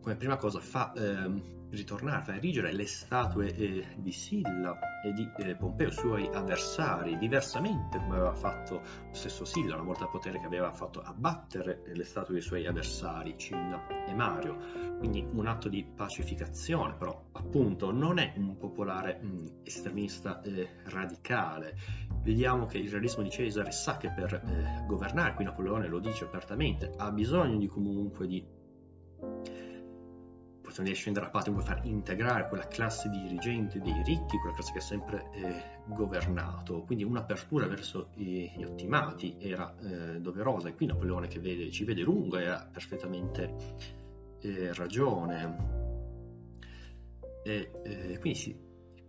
come 0.00 0.16
prima 0.16 0.36
cosa 0.36 0.60
fa 0.60 0.92
ehm, 0.92 1.53
ritornare, 1.70 2.22
fa 2.22 2.34
erigere 2.36 2.72
le 2.72 2.86
statue 2.86 3.54
eh, 3.54 3.86
di 3.96 4.12
Silla 4.12 4.78
e 5.04 5.12
di 5.12 5.30
eh, 5.38 5.54
Pompeo, 5.56 5.90
suoi 5.90 6.28
avversari, 6.32 7.18
diversamente 7.18 7.98
come 7.98 8.16
aveva 8.16 8.34
fatto 8.34 8.74
lo 8.74 9.14
stesso 9.14 9.44
Silla 9.44 9.74
una 9.74 9.84
volta 9.84 10.04
al 10.04 10.10
potere 10.10 10.38
che 10.38 10.46
aveva 10.46 10.72
fatto 10.72 11.00
abbattere 11.00 11.82
le 11.86 12.04
statue 12.04 12.34
dei 12.34 12.42
suoi 12.42 12.66
avversari, 12.66 13.36
Cinna 13.36 13.86
e 14.06 14.14
Mario. 14.14 14.56
Quindi 14.98 15.26
un 15.32 15.46
atto 15.46 15.68
di 15.68 15.84
pacificazione, 15.84 16.94
però 16.94 17.28
appunto 17.32 17.90
non 17.90 18.18
è 18.18 18.32
un 18.36 18.56
popolare 18.56 19.18
mh, 19.20 19.26
mm, 19.26 19.46
estremista 19.64 20.40
eh, 20.42 20.68
radicale. 20.84 21.76
Vediamo 22.22 22.66
che 22.66 22.78
il 22.78 22.90
realismo 22.90 23.22
di 23.22 23.30
Cesare 23.30 23.70
sa 23.70 23.96
che 23.96 24.10
per 24.10 24.32
eh, 24.34 24.84
governare, 24.86 25.34
qui 25.34 25.44
Napoleone 25.44 25.88
lo 25.88 25.98
dice 25.98 26.24
apertamente, 26.24 26.92
ha 26.96 27.10
bisogno 27.10 27.58
di 27.58 27.66
comunque 27.66 28.26
di 28.26 28.46
questione 30.74 30.90
di 30.90 30.96
scendere 30.96 31.26
a 31.26 31.30
patria, 31.30 31.52
vuole 31.52 31.68
far 31.68 31.86
integrare 31.86 32.48
quella 32.48 32.66
classe 32.66 33.08
dirigente 33.08 33.78
dei 33.78 34.02
ricchi, 34.04 34.38
quella 34.38 34.54
classe 34.54 34.72
che 34.72 34.78
ha 34.78 34.82
sempre 34.82 35.30
eh, 35.32 35.62
governato. 35.86 36.82
Quindi 36.82 37.04
un'apertura 37.04 37.68
verso 37.68 38.08
gli 38.14 38.64
ottimati 38.64 39.36
era 39.38 39.72
eh, 39.78 40.20
doverosa 40.20 40.68
e 40.68 40.74
qui 40.74 40.86
Napoleone 40.86 41.28
che 41.28 41.38
vede, 41.38 41.70
ci 41.70 41.84
vede 41.84 42.02
lungo 42.02 42.38
e 42.38 42.46
ha 42.46 42.68
perfettamente 42.70 43.54
eh, 44.40 44.74
ragione. 44.74 45.82
E, 47.44 47.70
eh, 47.84 48.18
quindi 48.18 48.38
sì, 48.38 48.56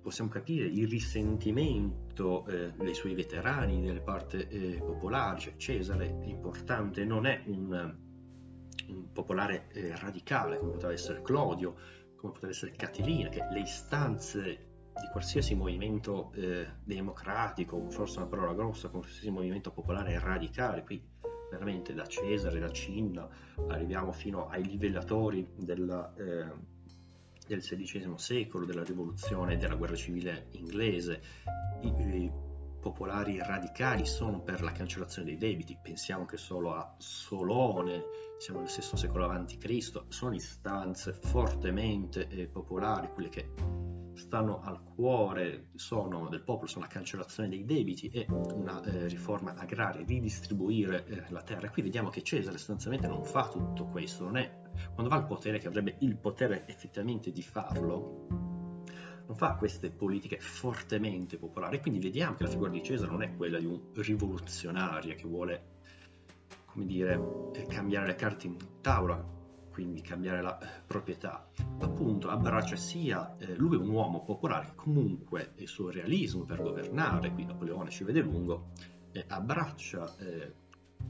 possiamo 0.01 0.29
capire 0.29 0.65
il 0.65 0.87
risentimento 0.87 2.45
eh, 2.45 2.73
dei 2.77 2.93
suoi 2.93 3.15
veterani, 3.15 3.81
delle 3.81 4.01
parti 4.01 4.37
eh, 4.37 4.81
popolari, 4.85 5.39
cioè 5.39 5.55
Cesare 5.55 6.19
è 6.21 6.25
importante, 6.25 7.03
non 7.05 7.25
è 7.25 7.41
un 7.47 8.04
popolare 9.11 9.67
eh, 9.71 9.95
radicale 9.97 10.57
come 10.57 10.71
poteva 10.71 10.93
essere 10.93 11.21
Clodio, 11.21 11.75
come 12.15 12.33
poteva 12.33 12.51
essere 12.51 12.71
Catilina, 12.71 13.29
che 13.29 13.45
le 13.51 13.59
istanze 13.59 14.41
di 14.99 15.07
qualsiasi 15.11 15.55
movimento 15.55 16.31
eh, 16.33 16.65
democratico, 16.83 17.89
forse 17.89 18.19
una 18.19 18.27
parola 18.27 18.53
grossa, 18.53 18.89
qualsiasi 18.89 19.29
movimento 19.29 19.71
popolare 19.71 20.17
radicale, 20.19 20.83
qui 20.83 21.03
veramente 21.51 21.93
da 21.93 22.05
Cesare, 22.05 22.59
da 22.59 22.71
Cinna, 22.71 23.27
arriviamo 23.67 24.11
fino 24.11 24.47
ai 24.47 24.63
livellatori 24.63 25.47
della, 25.57 26.13
eh, 26.15 26.51
del 27.47 27.59
XVI 27.59 28.13
secolo, 28.17 28.65
della 28.65 28.83
rivoluzione 28.83 29.53
e 29.53 29.57
della 29.57 29.75
guerra 29.75 29.95
civile 29.95 30.47
inglese. 30.51 31.21
I, 31.81 31.87
i 31.87 32.31
popolari 32.79 33.37
radicali 33.39 34.05
sono 34.05 34.41
per 34.41 34.61
la 34.61 34.71
cancellazione 34.71 35.29
dei 35.29 35.37
debiti, 35.37 35.77
pensiamo 35.81 36.25
che 36.25 36.37
solo 36.37 36.73
a 36.75 36.95
Solone, 36.97 38.03
siamo 38.37 38.59
nel 38.59 38.69
VI 38.69 38.97
secolo 38.97 39.29
a.C., 39.29 40.03
sono 40.07 40.35
istanze 40.35 41.13
fortemente 41.13 42.27
eh, 42.27 42.47
popolari, 42.47 43.09
quelle 43.13 43.29
che 43.29 43.51
stanno 44.15 44.61
al 44.61 44.81
cuore 44.83 45.69
sono, 45.75 46.29
del 46.29 46.41
popolo 46.41 46.67
sono 46.67 46.85
la 46.85 46.91
cancellazione 46.91 47.49
dei 47.49 47.65
debiti 47.65 48.07
e 48.09 48.25
una 48.29 48.81
eh, 48.83 49.07
riforma 49.07 49.53
agraria, 49.55 50.03
ridistribuire 50.05 51.05
eh, 51.05 51.23
la 51.29 51.41
terra. 51.41 51.69
Qui 51.69 51.81
vediamo 51.81 52.09
che 52.09 52.23
Cesare 52.23 52.57
sostanzialmente 52.57 53.07
non 53.07 53.23
fa 53.23 53.47
tutto 53.47 53.85
questo, 53.85 54.23
non 54.23 54.37
è 54.37 54.63
quando 54.93 55.13
va 55.13 55.15
al 55.15 55.25
potere 55.25 55.59
che 55.59 55.67
avrebbe 55.67 55.97
il 55.99 56.17
potere 56.17 56.65
effettivamente 56.67 57.31
di 57.31 57.41
farlo, 57.41 58.27
non 59.27 59.35
fa 59.35 59.55
queste 59.55 59.89
politiche 59.91 60.39
fortemente 60.39 61.37
popolari. 61.37 61.79
Quindi 61.79 61.99
vediamo 61.99 62.35
che 62.35 62.43
la 62.43 62.49
figura 62.49 62.69
di 62.69 62.83
Cesare 62.83 63.11
non 63.11 63.21
è 63.21 63.35
quella 63.35 63.59
di 63.59 63.65
un 63.65 63.91
rivoluzionario 63.93 65.15
che 65.15 65.27
vuole, 65.27 65.74
come 66.75 66.87
dire, 66.87 67.51
eh, 67.53 67.65
cambiare 67.67 68.05
le 68.05 68.15
carte 68.15 68.47
in 68.47 68.57
tavola, 68.81 69.23
quindi 69.71 70.01
cambiare 70.01 70.41
la 70.41 70.59
eh, 70.59 70.67
proprietà. 70.85 71.47
Appunto, 71.79 72.27
abbraccia 72.27 72.75
sia 72.75 73.37
eh, 73.37 73.55
lui 73.55 73.77
è 73.77 73.79
un 73.79 73.87
uomo 73.87 74.23
popolare, 74.23 74.73
comunque 74.75 75.53
il 75.55 75.69
suo 75.69 75.89
realismo 75.89 76.43
per 76.43 76.61
governare, 76.61 77.31
qui 77.31 77.45
Napoleone 77.45 77.89
ci 77.89 78.03
vede 78.03 78.19
lungo, 78.19 78.71
eh, 79.13 79.23
abbraccia 79.25 80.17
eh, 80.17 80.53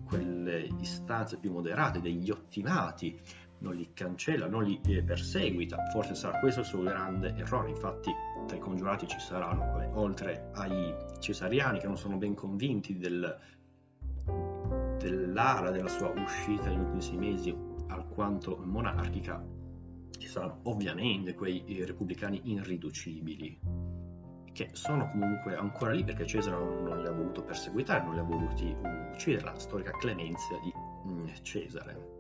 quelle 0.05 0.69
istanze 0.79 1.39
più 1.39 1.51
moderate 1.51 1.99
degli 1.99 2.29
ottimati, 2.29 3.19
non 3.57 3.73
li 3.73 3.89
cancella, 3.91 4.45
non 4.47 4.65
li 4.65 4.79
eh, 4.85 5.01
perseguita. 5.01 5.77
Forse 5.91 6.13
sarà 6.13 6.37
questo 6.37 6.59
il 6.59 6.67
suo 6.67 6.83
grande 6.83 7.33
errore. 7.37 7.69
Infatti, 7.69 8.11
tra 8.45 8.55
i 8.55 8.59
congiurati 8.59 9.07
ci 9.07 9.19
saranno, 9.19 9.99
oltre 9.99 10.51
ai 10.53 10.93
cesariani 11.17 11.79
che 11.79 11.87
non 11.87 11.97
sono 11.97 12.17
ben 12.17 12.35
convinti 12.35 12.99
del, 12.99 13.35
dell'ala 15.09 15.69
della 15.69 15.87
sua 15.87 16.09
uscita 16.09 16.69
negli 16.69 16.79
ultimi 16.79 17.01
sei 17.01 17.17
mesi 17.17 17.55
alquanto 17.87 18.57
monarchica, 18.63 19.43
ci 20.17 20.27
saranno 20.27 20.61
ovviamente 20.63 21.35
quei 21.35 21.63
eh, 21.65 21.85
repubblicani 21.85 22.41
irriducibili 22.45 23.59
che 24.51 24.69
sono 24.71 25.09
comunque 25.11 25.55
ancora 25.55 25.91
lì 25.91 26.05
perché 26.05 26.25
Cesare 26.25 26.55
non 26.55 27.01
li 27.01 27.07
ha 27.07 27.11
voluto 27.11 27.43
perseguitare, 27.43 28.05
non 28.05 28.13
li 28.13 28.19
ha 28.19 28.23
voluti 28.23 28.75
uccidere, 29.11 29.43
la 29.43 29.59
storica 29.59 29.91
clemenzia 29.91 30.57
di 30.63 30.73
mm, 31.09 31.27
Cesare. 31.41 32.13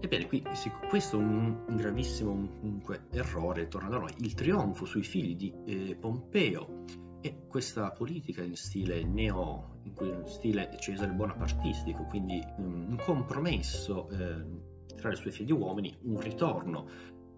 Ebbene, 0.00 0.26
qui 0.26 0.44
questo 0.88 1.18
è 1.18 1.22
un, 1.22 1.64
gravissimo 1.66 2.32
comunque, 2.60 3.06
errore, 3.10 3.68
tornando 3.68 3.96
a 3.96 4.00
noi, 4.00 4.14
il 4.18 4.34
trionfo 4.34 4.84
sui 4.84 5.02
figli 5.02 5.34
di 5.34 5.52
eh, 5.64 5.96
Pompeo 5.96 6.84
e 7.20 7.46
questa 7.48 7.90
politica 7.90 8.42
in 8.42 8.56
stile 8.56 9.02
neo, 9.04 9.80
in 9.82 10.22
stile 10.26 10.70
Cesare 10.78 11.10
bonapartistico, 11.12 12.04
quindi 12.04 12.44
un 12.56 12.96
compromesso 13.04 14.08
eh, 14.10 14.96
tra 14.96 15.08
le 15.08 15.16
sue 15.16 15.30
figlie 15.30 15.52
uomini, 15.52 15.96
un 16.02 16.20
ritorno 16.20 16.88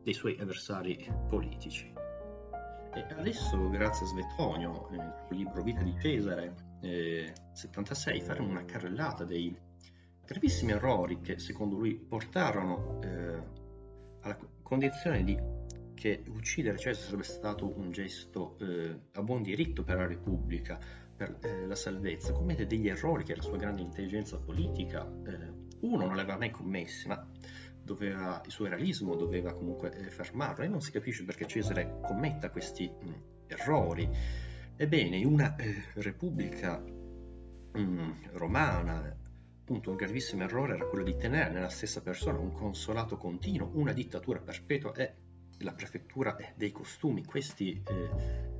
dei 0.02 0.12
suoi 0.12 0.38
avversari 0.38 1.08
politici. 1.28 1.92
E 2.92 3.06
adesso, 3.16 3.68
grazie 3.68 4.04
a 4.04 4.08
Svetonio, 4.08 4.88
nel 4.90 5.26
libro 5.30 5.62
Vita 5.62 5.82
di 5.82 5.94
Cesare 6.00 6.54
eh, 6.80 7.32
76, 7.52 8.20
faremo 8.20 8.48
una 8.48 8.64
carrellata 8.64 9.24
dei 9.24 9.56
gravissimi 10.24 10.72
errori 10.72 11.20
che 11.20 11.38
secondo 11.38 11.76
lui 11.76 11.94
portarono 11.94 13.00
eh, 13.02 13.42
alla 14.22 14.38
condizione 14.62 15.24
di 15.24 15.38
che 16.00 16.22
uccidere 16.28 16.78
Cesare 16.78 17.04
sarebbe 17.04 17.24
stato 17.24 17.78
un 17.78 17.92
gesto 17.92 18.56
eh, 18.58 18.98
a 19.12 19.22
buon 19.22 19.42
diritto 19.42 19.84
per 19.84 19.98
la 19.98 20.06
Repubblica, 20.06 20.80
per 21.14 21.36
eh, 21.42 21.66
la 21.66 21.74
salvezza, 21.74 22.32
commette 22.32 22.66
degli 22.66 22.88
errori 22.88 23.22
che 23.22 23.36
la 23.36 23.42
sua 23.42 23.58
grande 23.58 23.82
intelligenza 23.82 24.38
politica, 24.38 25.06
eh, 25.26 25.52
uno 25.80 26.06
non 26.06 26.14
li 26.14 26.20
aveva 26.20 26.38
mai 26.38 26.50
commessi, 26.50 27.06
ma 27.06 27.22
doveva, 27.82 28.40
il 28.46 28.50
suo 28.50 28.66
realismo 28.66 29.14
doveva 29.14 29.52
comunque 29.52 29.92
eh, 29.92 30.08
fermarlo 30.08 30.64
e 30.64 30.68
non 30.68 30.80
si 30.80 30.90
capisce 30.90 31.22
perché 31.22 31.46
Cesare 31.46 31.98
commetta 32.00 32.48
questi 32.48 32.88
mh, 32.88 33.12
errori. 33.48 34.08
Ebbene, 34.76 35.18
in 35.18 35.26
una 35.26 35.54
eh, 35.56 35.84
Repubblica 35.96 36.78
mh, 36.78 38.30
romana 38.32 39.16
appunto 39.60 39.90
un 39.90 39.96
gravissimo 39.96 40.44
errore 40.44 40.76
era 40.76 40.86
quello 40.86 41.04
di 41.04 41.14
tenere 41.16 41.50
nella 41.52 41.68
stessa 41.68 42.00
persona 42.00 42.38
un 42.38 42.52
consolato 42.52 43.18
continuo, 43.18 43.70
una 43.74 43.92
dittatura 43.92 44.40
perpetua 44.40 44.94
e 44.94 45.28
la 45.60 45.72
prefettura 45.72 46.36
dei 46.54 46.72
costumi. 46.72 47.24
Questi 47.24 47.82
eh, 47.86 48.50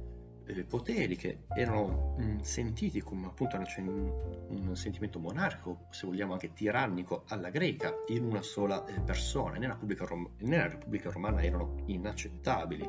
eh, 0.46 0.64
poteri 0.64 1.16
che 1.16 1.44
erano 1.54 2.14
mh, 2.18 2.24
mm, 2.24 2.38
sentiti 2.40 3.00
come 3.00 3.26
appunto 3.26 3.56
un, 3.56 4.12
un, 4.48 4.76
sentimento 4.76 5.18
monarchico, 5.18 5.86
se 5.90 6.06
vogliamo 6.06 6.32
anche 6.32 6.52
tirannico 6.52 7.24
alla 7.28 7.50
greca, 7.50 7.92
in 8.08 8.24
una 8.24 8.42
sola 8.42 8.84
eh, 8.86 9.00
persona. 9.00 9.58
Nella 9.58 9.78
Rom- 9.98 10.30
nella 10.38 10.68
Repubblica 10.68 11.10
Romana 11.10 11.42
erano 11.42 11.82
inaccettabili. 11.86 12.88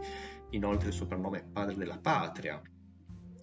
Inoltre 0.52 0.90
il 0.90 0.94
soprannome 0.94 1.44
padre 1.44 1.76
della 1.76 1.98
patria, 1.98 2.62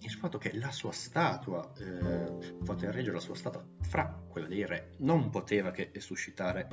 il 0.01 0.11
fatto 0.11 0.37
che 0.37 0.55
la 0.55 0.71
sua 0.71 0.91
statua, 0.91 1.73
eh, 1.77 2.55
fatto 2.63 2.91
reggere 2.91 3.13
la 3.13 3.19
sua 3.19 3.35
statua 3.35 3.65
fra 3.81 4.05
quella 4.29 4.47
dei 4.47 4.65
re, 4.65 4.91
non 4.99 5.29
poteva 5.29 5.71
che 5.71 5.91
suscitare 5.97 6.67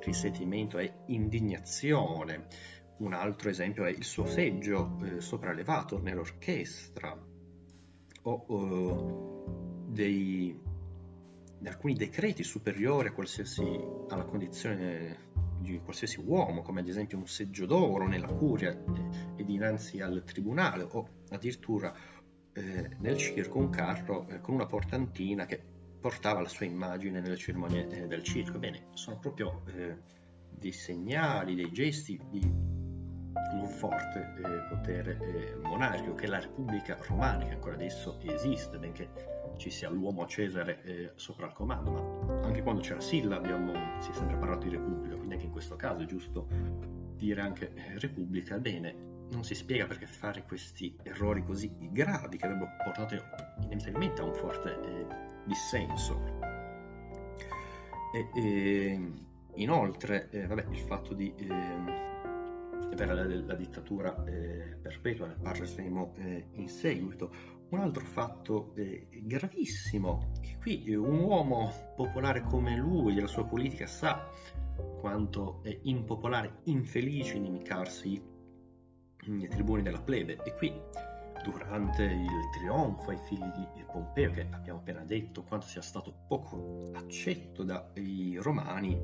risentimento 0.00 0.78
e 0.78 1.02
indignazione. 1.06 2.46
Un 2.96 3.12
altro 3.12 3.50
esempio 3.50 3.84
è 3.84 3.90
il 3.90 4.04
suo 4.04 4.26
seggio 4.26 4.98
eh, 5.02 5.20
sopraelevato 5.20 6.00
nell'orchestra 6.00 7.16
o 8.26 8.44
uh, 8.46 9.84
dei, 9.88 10.58
alcuni 11.64 11.94
decreti 11.94 12.42
superiori 12.42 13.12
alla 14.08 14.24
condizione 14.24 15.32
di 15.58 15.80
qualsiasi 15.82 16.20
uomo, 16.20 16.62
come 16.62 16.80
ad 16.80 16.88
esempio 16.88 17.18
un 17.18 17.26
seggio 17.26 17.66
d'oro 17.66 18.06
nella 18.06 18.28
curia 18.28 18.70
e, 18.70 18.78
e 19.36 19.44
dinanzi 19.44 20.00
al 20.00 20.22
tribunale 20.24 20.86
o 20.88 21.08
addirittura 21.30 21.94
eh, 22.52 22.90
nel 22.98 23.16
circo 23.16 23.58
un 23.58 23.70
carro 23.70 24.28
eh, 24.28 24.40
con 24.40 24.54
una 24.54 24.66
portantina 24.66 25.46
che 25.46 25.60
portava 26.00 26.40
la 26.40 26.48
sua 26.48 26.66
immagine 26.66 27.20
nelle 27.20 27.36
cerimonie 27.36 27.88
eh, 27.88 28.06
del 28.06 28.22
circo. 28.22 28.58
Bene, 28.58 28.88
sono 28.92 29.18
proprio 29.18 29.62
eh, 29.66 29.96
dei 30.50 30.72
segnali, 30.72 31.54
dei 31.54 31.72
gesti 31.72 32.20
di 32.30 32.72
forte 33.66 34.34
eh, 34.36 34.74
potere 34.74 35.18
eh, 35.20 35.56
monarchico 35.62 36.14
che 36.14 36.26
la 36.26 36.40
Repubblica 36.40 36.98
Romana, 37.00 37.44
che 37.44 37.52
ancora 37.52 37.74
adesso 37.74 38.18
esiste, 38.22 38.78
benché 38.78 39.32
ci 39.56 39.70
sia 39.70 39.88
l'uomo 39.88 40.26
Cesare 40.26 41.12
sopra 41.14 41.46
il 41.46 41.52
comando, 41.52 41.90
ma 41.90 42.46
anche 42.46 42.62
quando 42.62 42.80
c'era 42.80 43.00
Silla 43.00 43.36
abbiamo, 43.36 43.72
si 44.00 44.10
è 44.10 44.14
sempre 44.14 44.36
parlato 44.36 44.66
di 44.66 44.70
Repubblica, 44.70 45.14
quindi 45.14 45.34
anche 45.34 45.46
in 45.46 45.52
questo 45.52 45.76
caso 45.76 46.02
è 46.02 46.06
giusto 46.06 46.48
dire 47.16 47.40
anche 47.40 47.72
Repubblica. 47.98 48.58
Bene, 48.58 49.12
non 49.30 49.44
si 49.44 49.54
spiega 49.54 49.86
perché 49.86 50.06
fare 50.06 50.44
questi 50.44 50.96
errori 51.02 51.44
così 51.44 51.72
gravi 51.90 52.36
che 52.36 52.46
avrebbero 52.46 52.70
portato 52.82 53.14
inevitabilmente 53.62 54.20
a 54.20 54.24
un 54.24 54.34
forte 54.34 54.80
eh, 54.80 55.06
dissenso. 55.44 56.38
E, 58.12 58.30
e, 58.34 59.12
inoltre, 59.54 60.28
eh, 60.30 60.46
vabbè, 60.46 60.66
il 60.70 60.78
fatto 60.78 61.14
di 61.14 61.34
eh, 63.02 63.04
avere 63.04 63.14
la, 63.14 63.46
la 63.46 63.54
dittatura 63.54 64.24
eh, 64.24 64.76
perpetua, 64.80 65.26
ne 65.26 65.34
parleremo 65.40 66.14
eh, 66.16 66.46
in 66.52 66.68
seguito. 66.68 67.52
Un 67.70 67.80
altro 67.80 68.04
fatto 68.04 68.72
eh, 68.76 69.08
gravissimo, 69.10 70.32
che 70.40 70.56
qui 70.60 70.94
un 70.94 71.18
uomo 71.18 71.72
popolare 71.96 72.42
come 72.42 72.76
lui, 72.76 73.14
della 73.14 73.26
sua 73.26 73.44
politica, 73.44 73.86
sa 73.86 74.28
quanto 75.00 75.60
è 75.62 75.76
impopolare, 75.82 76.60
infelice 76.64 77.36
inimicarsi 77.36 78.32
i 79.26 79.48
tribuni 79.48 79.82
della 79.82 80.00
plebe 80.00 80.38
e 80.44 80.54
qui 80.54 80.72
durante 81.44 82.04
il 82.04 82.48
trionfo 82.52 83.10
ai 83.10 83.18
figli 83.26 83.66
di 83.74 83.84
Pompeo, 83.84 84.30
che 84.30 84.46
abbiamo 84.50 84.78
appena 84.78 85.04
detto 85.04 85.42
quanto 85.42 85.66
sia 85.66 85.82
stato 85.82 86.24
poco 86.26 86.90
accetto 86.94 87.62
dai 87.62 88.38
romani, 88.40 88.98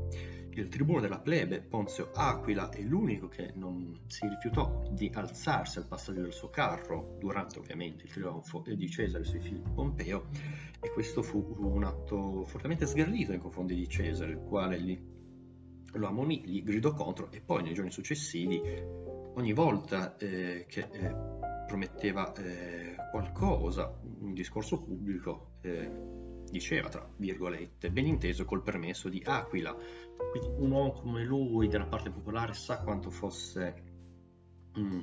il 0.52 0.68
tribuno 0.68 1.00
della 1.00 1.18
plebe, 1.18 1.60
Ponzio 1.60 2.10
Aquila, 2.14 2.70
è 2.70 2.80
l'unico 2.80 3.28
che 3.28 3.52
non 3.54 4.00
si 4.06 4.26
rifiutò 4.26 4.82
di 4.90 5.10
alzarsi 5.14 5.78
al 5.78 5.86
passaggio 5.86 6.22
del 6.22 6.32
suo 6.32 6.48
carro, 6.48 7.16
durante 7.20 7.58
ovviamente 7.58 8.04
il 8.04 8.10
trionfo 8.10 8.64
di 8.66 8.90
Cesare 8.90 9.24
sui 9.24 9.40
figli 9.40 9.60
di 9.60 9.70
Pompeo, 9.72 10.28
e 10.80 10.90
questo 10.92 11.22
fu 11.22 11.54
un 11.58 11.84
atto 11.84 12.44
fortemente 12.46 12.86
sgradito 12.86 13.30
nei 13.30 13.40
confronti 13.40 13.74
di 13.74 13.86
Cesare, 13.86 14.32
il 14.32 14.40
quale 14.40 14.80
gli, 14.80 14.98
lo 15.92 16.06
ammonì, 16.06 16.42
gli 16.44 16.62
gridò 16.64 16.94
contro 16.94 17.30
e 17.30 17.40
poi 17.40 17.62
nei 17.62 17.74
giorni 17.74 17.90
successivi 17.90 18.60
ogni 19.34 19.52
volta 19.52 20.16
eh, 20.16 20.64
che 20.68 20.88
eh, 20.90 21.39
prometteva 21.70 22.32
eh, 22.34 22.96
qualcosa, 23.12 23.96
un 24.18 24.34
discorso 24.34 24.82
pubblico, 24.82 25.52
eh, 25.60 25.88
diceva 26.50 26.88
tra 26.88 27.08
virgolette, 27.16 27.92
ben 27.92 28.06
inteso 28.06 28.44
col 28.44 28.64
permesso 28.64 29.08
di 29.08 29.22
Aquila. 29.24 29.72
Quindi 30.32 30.48
un 30.56 30.72
uomo 30.72 30.90
come 30.90 31.24
lui 31.24 31.68
della 31.68 31.86
parte 31.86 32.10
popolare 32.10 32.54
sa 32.54 32.80
quanto 32.80 33.10
fosse 33.10 33.74
mm, 34.76 35.00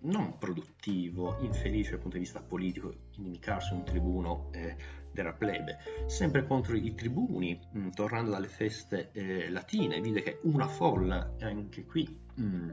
non 0.00 0.38
produttivo, 0.38 1.36
infelice 1.40 1.90
dal 1.92 2.00
punto 2.00 2.16
di 2.16 2.24
vista 2.24 2.42
politico, 2.42 2.92
inimicarsi 3.18 3.72
un 3.72 3.84
tribuno 3.84 4.48
eh, 4.50 4.76
della 5.12 5.34
plebe. 5.34 5.78
Sempre 6.06 6.44
contro 6.48 6.74
i 6.74 6.94
tribuni, 6.94 7.56
mh, 7.72 7.78
mm, 7.78 7.88
tornando 7.90 8.32
dalle 8.32 8.48
feste 8.48 9.10
eh, 9.12 9.48
latine, 9.48 10.00
vide 10.00 10.22
che 10.22 10.40
una 10.42 10.66
folla, 10.66 11.36
anche 11.38 11.84
qui, 11.84 12.08
mh, 12.34 12.42
mm, 12.42 12.70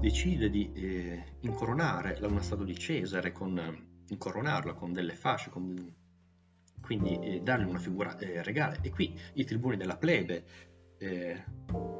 decide 0.00 0.50
di 0.50 0.72
eh, 0.72 1.24
incoronare 1.40 2.18
una 2.22 2.42
statua 2.42 2.64
di 2.64 2.76
Cesare, 2.76 3.32
con, 3.32 4.02
incoronarla 4.08 4.74
con 4.74 4.92
delle 4.92 5.14
fasce, 5.14 5.50
con, 5.50 5.94
quindi 6.80 7.18
eh, 7.18 7.40
dargli 7.40 7.68
una 7.68 7.78
figura 7.78 8.16
eh, 8.18 8.42
regale. 8.42 8.78
E 8.82 8.90
qui 8.90 9.18
i 9.34 9.44
tribuni 9.44 9.76
della 9.76 9.96
plebe, 9.96 10.44
eh, 10.98 11.44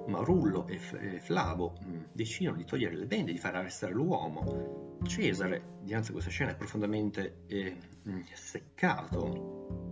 Marullo 0.06 0.66
e, 0.66 0.80
e 1.00 1.20
Flavo, 1.20 1.76
mh, 1.80 1.90
mm, 1.90 2.02
decidono 2.12 2.56
di 2.56 2.64
togliere 2.64 2.96
le 2.96 3.06
bende, 3.06 3.32
di 3.32 3.38
far 3.38 3.56
arrestare 3.56 3.92
l'uomo. 3.92 4.96
Cesare, 5.04 5.78
dinanzi 5.82 6.10
a 6.10 6.12
questa 6.12 6.30
scena, 6.30 6.52
è 6.52 6.56
profondamente 6.56 7.42
eh, 7.46 7.76
mh, 8.02 8.10
mm, 8.10 8.22
seccato 8.32 9.88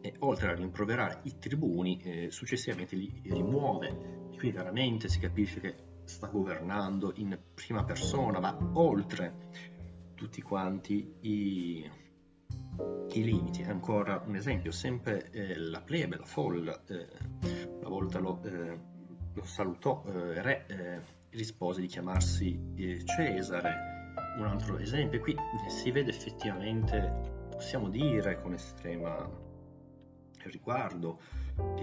e 0.00 0.14
oltre 0.20 0.50
a 0.50 0.54
rimproverare 0.54 1.20
i 1.24 1.38
tribuni, 1.38 2.00
eh, 2.02 2.30
successivamente 2.30 2.96
li 2.96 3.20
rimuove. 3.24 4.28
E 4.32 4.36
qui 4.36 4.52
veramente 4.52 5.08
si 5.08 5.18
capisce 5.18 5.60
che 5.60 5.87
sta 6.08 6.26
governando 6.28 7.12
in 7.16 7.38
prima 7.54 7.84
persona, 7.84 8.40
ma 8.40 8.56
oltre 8.72 9.50
tutti 10.14 10.40
quanti 10.42 11.14
i, 11.20 11.90
i 13.12 13.24
limiti. 13.24 13.62
Ancora 13.62 14.22
un 14.26 14.34
esempio, 14.34 14.72
sempre 14.72 15.30
eh, 15.30 15.56
la 15.56 15.82
plebe, 15.82 16.16
la 16.16 16.24
folla, 16.24 16.82
eh, 16.86 17.08
una 17.78 17.88
volta 17.88 18.18
lo, 18.18 18.42
eh, 18.42 18.78
lo 19.34 19.44
salutò 19.44 20.02
eh, 20.06 20.42
re, 20.42 20.66
eh, 20.66 21.00
rispose 21.30 21.82
di 21.82 21.86
chiamarsi 21.86 22.58
eh, 22.74 23.04
Cesare. 23.04 23.96
Un 24.38 24.46
altro 24.46 24.78
esempio, 24.78 25.20
qui 25.20 25.36
si 25.68 25.90
vede 25.90 26.10
effettivamente, 26.10 27.48
possiamo 27.50 27.88
dire 27.88 28.40
con 28.40 28.54
estrema 28.54 29.46
riguardo, 30.44 31.20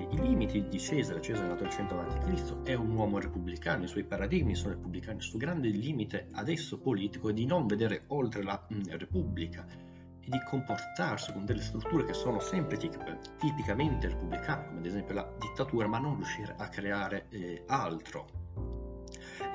i 0.10 0.22
limiti 0.22 0.68
di 0.68 0.80
Cesare, 0.80 1.22
Cesare 1.22 1.48
è 1.48 1.50
nato 1.50 1.64
al 1.64 1.70
100 1.70 2.00
a.C., 2.00 2.64
è 2.64 2.74
un 2.74 2.92
uomo 2.92 3.20
repubblicano, 3.20 3.84
i 3.84 3.88
suoi 3.88 4.04
paradigmi 4.04 4.56
sono 4.56 4.74
repubblicani, 4.74 5.18
questo 5.18 5.38
grande 5.38 5.70
limite 5.70 6.30
adesso 6.34 6.80
politico 6.80 7.30
è 7.30 7.34
di 7.34 7.46
non 7.46 7.66
vedere 7.66 8.04
oltre 8.08 8.44
la 8.44 8.64
mh, 8.68 8.98
Repubblica 8.98 9.66
e 9.68 10.30
di 10.30 10.42
comportarsi 10.44 11.32
con 11.34 11.46
delle 11.46 11.62
strutture 11.62 12.06
che 12.06 12.14
sono 12.14 12.40
sempre 12.40 12.78
tipicamente 12.78 14.08
repubblicane, 14.08 14.68
come 14.68 14.80
ad 14.80 14.86
esempio 14.86 15.14
la 15.14 15.32
dittatura, 15.40 15.88
ma 15.88 16.00
non 16.00 16.16
riuscire 16.16 16.56
a 16.58 16.68
creare 16.70 17.28
eh, 17.30 17.64
altro. 17.68 18.45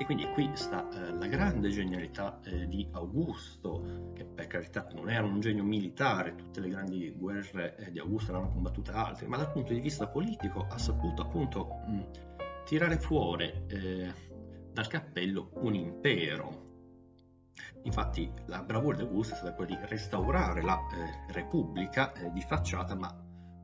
E 0.01 0.05
quindi 0.05 0.27
qui 0.31 0.49
sta 0.55 0.89
eh, 0.89 1.13
la 1.13 1.27
grande 1.27 1.69
genialità 1.69 2.39
eh, 2.45 2.67
di 2.67 2.87
Augusto, 2.93 4.09
che 4.15 4.25
per 4.25 4.47
carità 4.47 4.87
non 4.95 5.11
era 5.11 5.27
un 5.27 5.39
genio 5.39 5.63
militare, 5.63 6.33
tutte 6.33 6.59
le 6.59 6.69
grandi 6.69 7.11
guerre 7.11 7.75
eh, 7.77 7.91
di 7.91 7.99
Augusto 7.99 8.31
l'hanno 8.31 8.49
combattute 8.49 8.89
altri, 8.89 9.27
ma 9.27 9.37
dal 9.37 9.51
punto 9.51 9.73
di 9.73 9.79
vista 9.79 10.07
politico 10.07 10.65
ha 10.67 10.77
saputo 10.79 11.21
appunto 11.21 11.83
mh, 11.85 12.05
tirare 12.65 12.97
fuori 12.97 13.53
eh, 13.67 14.11
dal 14.73 14.87
cappello 14.87 15.51
un 15.57 15.75
impero. 15.75 16.69
Infatti 17.83 18.27
la 18.47 18.63
bravura 18.63 18.97
di 18.97 19.03
Augusto 19.03 19.35
è 19.35 19.37
stata 19.37 19.53
quella 19.53 19.75
di 19.75 19.85
restaurare 19.87 20.63
la 20.63 20.79
eh, 20.79 21.31
Repubblica 21.31 22.11
eh, 22.13 22.31
di 22.31 22.41
facciata, 22.41 22.95
ma 22.95 23.15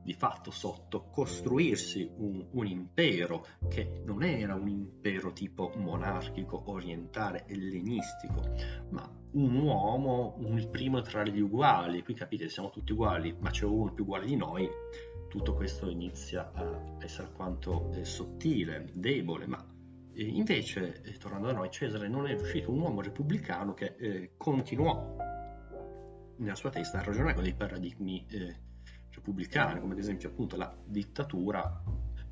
di 0.08 0.14
fatto 0.14 0.50
sotto 0.50 1.10
costruirsi 1.10 2.10
un, 2.16 2.46
un, 2.52 2.66
impero 2.66 3.44
che 3.68 4.00
non 4.06 4.22
era 4.22 4.54
un 4.54 4.66
impero 4.66 5.34
tipo 5.34 5.70
monarchico, 5.76 6.70
orientale, 6.70 7.44
ellenistico, 7.46 8.40
ma 8.88 9.06
un 9.32 9.54
uomo, 9.56 10.38
il 10.54 10.66
primo 10.68 11.02
tra 11.02 11.24
gli 11.24 11.40
uguali. 11.40 12.02
Qui 12.02 12.14
capite, 12.14 12.48
siamo 12.48 12.70
tutti 12.70 12.92
uguali, 12.92 13.36
ma 13.38 13.50
c'è 13.50 13.66
uno 13.66 13.92
più 13.92 14.04
uguale 14.04 14.24
di 14.24 14.36
noi. 14.36 14.66
Tutto 15.28 15.52
questo 15.52 15.90
inizia 15.90 16.52
a 16.54 16.96
essere 17.00 17.26
alquanto 17.26 17.92
eh, 17.92 18.06
sottile, 18.06 18.90
debole, 18.94 19.46
ma 19.46 19.62
eh, 20.14 20.24
invece, 20.24 21.02
eh, 21.02 21.18
tornando 21.18 21.50
a 21.50 21.52
noi, 21.52 21.70
Cesare 21.70 22.08
non 22.08 22.26
è 22.26 22.34
riuscito 22.34 22.72
un 22.72 22.80
uomo 22.80 23.02
repubblicano 23.02 23.74
che 23.74 23.94
eh, 23.98 24.30
continuò 24.38 25.16
nella 26.38 26.54
sua 26.54 26.70
testa 26.70 27.00
a 27.00 27.02
ragionare 27.02 27.34
con 27.34 27.42
dei 27.42 27.52
paradigmi 27.54 28.24
eh, 28.30 28.67
repubblicane, 29.10 29.80
come 29.80 29.92
ad 29.94 29.98
esempio 29.98 30.28
appunto 30.28 30.56
la 30.56 30.74
dittatura, 30.84 31.82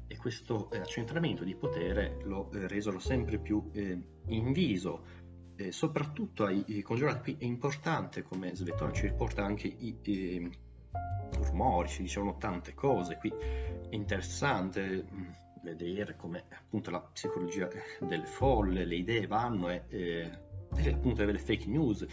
e 0.08 0.16
questo 0.16 0.70
eh, 0.70 0.78
accentramento 0.78 1.42
di 1.42 1.56
potere 1.56 2.18
lo 2.24 2.50
eh, 2.52 2.68
resero 2.68 2.98
sempre 2.98 3.38
più 3.38 3.70
eh, 3.72 3.98
inviso. 4.28 5.24
eh, 5.56 5.72
soprattutto 5.72 6.44
ai, 6.44 6.64
ai, 6.68 6.82
congiurati. 6.82 7.34
Qui 7.34 7.44
è 7.44 7.48
importante, 7.48 8.22
come 8.22 8.54
Svettone 8.54 8.92
ci 8.92 9.06
riporta 9.06 9.44
anche 9.44 9.66
i, 9.66 9.96
i 10.02 10.50
rumori, 11.38 11.88
ci 11.88 12.02
dicevano 12.02 12.36
tante 12.36 12.74
cose. 12.74 13.16
Qui 13.16 13.30
è 13.30 13.94
interessante 13.94 15.06
vedere 15.62 16.14
come 16.14 16.44
appunto 16.50 16.90
la 16.90 17.00
psicologia 17.00 17.68
delle 18.00 18.26
folle, 18.26 18.84
le 18.84 18.96
idee 18.96 19.26
vanno 19.26 19.70
e, 19.70 19.84
e, 19.88 20.30
e 20.76 20.90
appunto 20.90 21.24
delle 21.24 21.38
fake 21.38 21.66
news. 21.66 22.06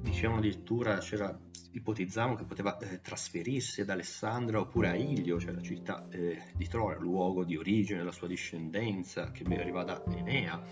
Dicevano 0.00 0.38
addirittura, 0.38 0.98
c'era, 0.98 1.38
ipotizzavano 1.72 2.36
che 2.36 2.44
poteva 2.44 2.76
eh, 2.78 3.00
trasferirsi 3.00 3.80
ad 3.80 3.90
Alessandria 3.90 4.60
oppure 4.60 4.88
a 4.88 4.94
Ilio, 4.94 5.38
cioè 5.40 5.52
la 5.52 5.62
città 5.62 6.06
eh, 6.10 6.52
di 6.54 6.68
Troia, 6.68 6.98
luogo 6.98 7.44
di 7.44 7.56
origine 7.56 7.98
della 7.98 8.12
sua 8.12 8.28
discendenza 8.28 9.30
che 9.32 9.44
arriva 9.44 9.84
da 9.84 10.02
Enea 10.08 10.62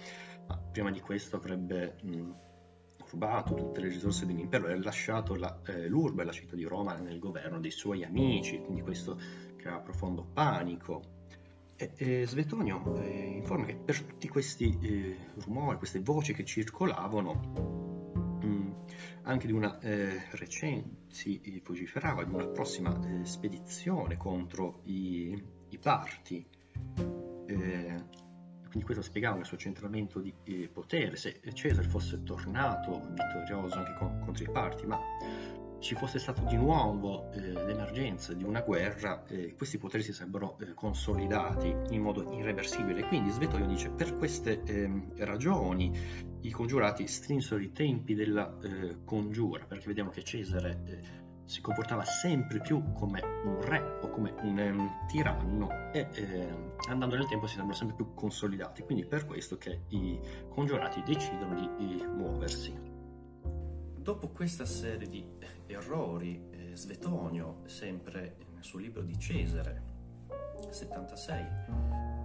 ma 0.47 0.59
prima 0.59 0.91
di 0.91 1.01
questo 1.01 1.37
avrebbe 1.37 1.97
mh, 2.03 2.35
rubato 3.11 3.55
tutte 3.55 3.81
le 3.81 3.89
risorse 3.89 4.27
dell'impero 4.27 4.69
e 4.69 4.77
lasciato 4.77 5.35
la, 5.37 5.61
eh, 5.67 5.89
l'urbe, 5.89 6.25
la 6.25 6.33
città 6.33 6.57
di 6.57 6.65
Roma, 6.65 6.95
nel 6.97 7.19
governo 7.19 7.61
dei 7.61 7.71
suoi 7.71 8.05
amici, 8.05 8.61
quindi 8.61 8.83
questo 8.83 9.19
crea 9.57 9.79
profondo 9.79 10.25
panico. 10.25 11.13
E, 11.77 11.91
e 11.97 12.27
Svetonio 12.27 12.97
eh, 13.03 13.37
informa 13.37 13.65
che 13.67 13.75
per 13.75 14.01
tutti 14.01 14.29
questi 14.29 14.79
eh, 14.81 15.17
rumori, 15.45 15.79
queste 15.79 16.01
voci 16.01 16.33
che 16.33 16.45
circolavano, 16.45 17.94
anche 19.25 19.47
di 19.47 19.53
una 19.53 19.79
eh, 19.81 20.23
recente, 20.33 21.13
si 21.15 21.63
vociferava 21.65 22.25
di 22.25 22.33
una 22.33 22.47
prossima 22.47 22.99
eh, 23.05 23.25
spedizione 23.25 24.17
contro 24.17 24.81
i, 24.85 25.43
i 25.71 25.79
parti. 25.79 26.47
Eh, 27.47 28.23
quindi 28.75 28.85
questo 28.85 29.03
spiegava 29.03 29.39
il 29.39 29.45
suo 29.45 29.57
centramento 29.57 30.19
di 30.19 30.35
eh, 30.45 30.69
potere, 30.69 31.17
se 31.17 31.41
Cesare 31.53 31.87
fosse 31.89 32.23
tornato 32.25 33.09
vittorioso 33.11 33.79
anche 33.79 33.95
con, 33.95 34.21
contro 34.25 34.45
i 34.45 34.51
parti, 34.51 34.85
ma 34.85 34.99
ci 35.85 35.95
fosse 35.95 36.19
stato 36.19 36.41
di 36.45 36.57
nuovo 36.57 37.31
eh, 37.33 37.41
l'emergenza 37.41 38.33
di 38.33 38.43
una 38.43 38.63
guerra, 38.63 39.23
eh, 39.27 39.55
questi 39.55 39.77
poteri 39.77 40.03
si 40.03 40.15
sarebbero 40.15 40.57
eh, 40.59 40.73
consolidati 40.73 41.77
in 41.91 42.01
modo 42.01 42.33
irreversibile. 42.33 43.07
Quindi 43.07 43.31
Svetoio 43.31 43.67
dice 43.67 43.91
per 43.91 44.17
queste 44.17 44.63
ehm, 44.63 45.13
ragioni 45.19 45.93
i 46.41 46.51
congiurati 46.51 47.07
strinsero 47.07 47.61
i 47.61 47.71
tempi 47.71 48.15
della 48.15 48.57
eh, 48.63 49.05
congiura, 49.05 49.67
perché 49.67 49.87
vediamo 49.87 50.09
che 50.09 50.25
Cesare 50.25 50.81
eh, 50.87 51.01
si 51.45 51.61
comportava 51.61 52.03
sempre 52.03 52.61
più 52.61 52.83
come 52.95 53.21
un 53.45 53.61
re 53.61 53.99
o 54.01 54.09
come 54.09 54.33
un 54.41 54.57
um, 54.59 55.07
tiranno 55.07 55.93
e 55.93 56.09
eh, 56.15 56.49
andando 56.89 57.15
nel 57.15 57.27
tempo 57.27 57.45
si 57.47 57.57
sembrano 57.57 57.77
sempre 57.77 57.97
più 57.97 58.15
consolidati. 58.15 58.81
Quindi 58.85 59.05
per 59.05 59.27
questo 59.27 59.59
che 59.59 59.83
i 59.89 60.19
congiurati 60.49 61.03
decidono 61.05 61.55
di, 61.55 61.69
di 61.77 62.07
muoversi. 62.07 62.94
Dopo 64.05 64.29
questa 64.29 64.67
serie 64.67 65.09
di 65.09 65.27
errori, 65.67 66.51
eh, 66.51 66.77
Svetonio, 66.77 67.63
sempre 67.65 68.37
nel 68.53 68.63
suo 68.63 68.79
libro 68.79 69.01
di 69.01 69.19
Cesare, 69.19 69.83
76, 70.69 71.47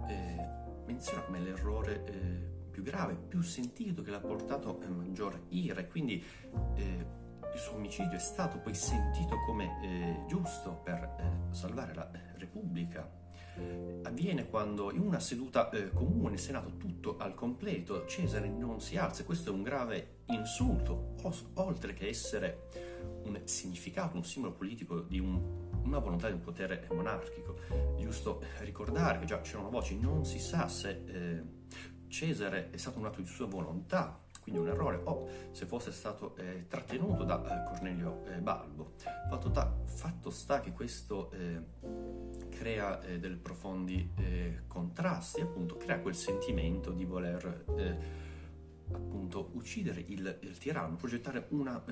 eh, 0.06 0.48
menziona 0.84 1.22
come 1.22 1.40
l'errore 1.40 2.04
eh, 2.04 2.68
più 2.70 2.82
grave, 2.82 3.14
più 3.14 3.40
sentito, 3.40 4.02
che 4.02 4.10
l'ha 4.10 4.20
portato 4.20 4.78
a 4.78 4.88
maggior 4.90 5.46
ira 5.48 5.80
e 5.80 5.88
quindi 5.88 6.22
eh, 6.74 7.06
il 7.50 7.58
suo 7.58 7.76
omicidio 7.76 8.18
è 8.18 8.20
stato 8.20 8.58
poi 8.58 8.74
sentito 8.74 9.36
come 9.46 9.80
eh, 9.82 10.24
giusto 10.28 10.82
per 10.84 10.98
eh, 11.18 11.54
salvare 11.54 11.94
la 11.94 12.10
Repubblica. 12.34 13.19
Avviene 14.02 14.48
quando 14.48 14.90
in 14.92 15.00
una 15.00 15.20
seduta 15.20 15.68
eh, 15.70 15.90
comune, 15.90 16.36
Senato 16.36 16.76
tutto 16.76 17.16
al 17.18 17.34
completo, 17.34 18.06
Cesare 18.06 18.48
non 18.48 18.80
si 18.80 18.96
alza. 18.96 19.24
Questo 19.24 19.50
è 19.50 19.52
un 19.52 19.62
grave 19.62 20.18
insulto, 20.26 21.14
oltre 21.54 21.92
che 21.92 22.08
essere 22.08 22.68
un 23.24 23.40
significato, 23.44 24.16
un 24.16 24.24
simbolo 24.24 24.54
politico 24.54 25.00
di 25.00 25.18
un, 25.18 25.40
una 25.84 25.98
volontà 25.98 26.28
di 26.28 26.34
un 26.34 26.40
potere 26.40 26.86
monarchico. 26.90 27.56
Giusto 27.98 28.42
ricordare 28.60 29.18
che 29.18 29.26
già 29.26 29.40
c'erano 29.40 29.70
voci, 29.70 29.98
non 29.98 30.24
si 30.24 30.38
sa 30.38 30.66
se 30.68 31.02
eh, 31.06 31.42
Cesare 32.08 32.70
è 32.70 32.76
stato 32.76 32.98
un 32.98 33.06
atto 33.06 33.20
di 33.20 33.26
sua 33.26 33.46
volontà 33.46 34.20
quindi 34.40 34.60
un 34.60 34.68
errore, 34.68 35.00
o 35.04 35.28
se 35.52 35.66
fosse 35.66 35.92
stato 35.92 36.34
eh, 36.36 36.66
trattenuto 36.66 37.24
da 37.24 37.42
eh, 37.44 37.68
Cornelio 37.68 38.24
eh, 38.26 38.38
Balbo. 38.38 38.94
Fatto, 39.28 39.48
da, 39.48 39.72
fatto, 39.84 40.30
sta 40.30 40.60
che 40.60 40.72
questo 40.72 41.30
eh, 41.32 41.62
crea 42.50 43.00
eh, 43.02 43.18
dei 43.18 43.36
profondi 43.36 44.10
eh, 44.16 44.62
contrasti, 44.66 45.40
appunto 45.40 45.76
crea 45.76 46.00
quel 46.00 46.14
sentimento 46.14 46.92
di 46.92 47.04
voler 47.04 47.64
appunto 48.92 49.50
uccidere 49.54 50.04
il, 50.08 50.38
il, 50.42 50.58
tiranno, 50.58 50.96
progettare 50.96 51.46
una 51.50 51.82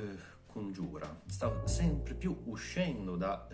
congiura. 0.47 1.23
Sta 1.27 1.67
sempre 1.67 2.15
più 2.15 2.37
uscendo 2.45 3.17
da 3.17 3.49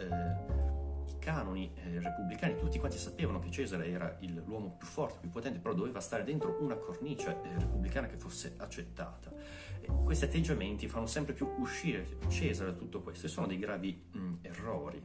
canoni 1.25 1.73
eh, 1.75 2.01
repubblicani, 2.01 2.59
tutti 2.59 2.79
quanti 2.79 2.99
sapevano 2.99 3.39
che 3.39 3.51
Cesare 3.51 3.89
era 3.89 4.15
il, 4.21 4.43
l'uomo 4.45 4.77
più 4.77 4.87
forte, 4.87 5.21
più 5.21 5.31
potente, 5.31 5.59
però 5.59 5.73
doveva 5.73 6.01
stare 6.01 6.23
dentro 6.23 6.59
una 6.61 6.77
cornice 6.77 7.41
eh, 7.43 7.59
repubblicana 7.59 8.07
che 8.07 8.19
fosse 8.19 8.55
accettata. 8.59 9.33
E 9.81 9.87
questi 10.05 10.27
atteggiamenti 10.27 10.87
fanno 10.87 11.07
sempre 11.07 11.33
più 11.33 11.49
uscire 11.59 12.19
Cesare 12.29 12.73
da 12.73 12.77
tutto 12.77 13.01
questo 13.01 13.25
e 13.27 13.29
sono 13.31 13.47
dei 13.47 13.59
gravi 13.59 14.05
mh, 14.13 14.19
mm, 14.19 14.33
errori. 14.43 15.03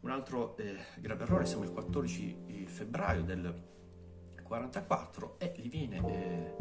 Un 0.00 0.10
altro 0.10 0.56
eh, 0.56 0.76
grave 0.98 1.24
errore, 1.24 1.44
siamo 1.44 1.64
il 1.64 1.70
14 1.70 2.64
febbraio 2.66 3.22
del 3.22 3.68
44 4.42 5.38
e 5.38 5.52
gli 5.56 5.68
viene 5.68 5.96
eh, 6.08 6.54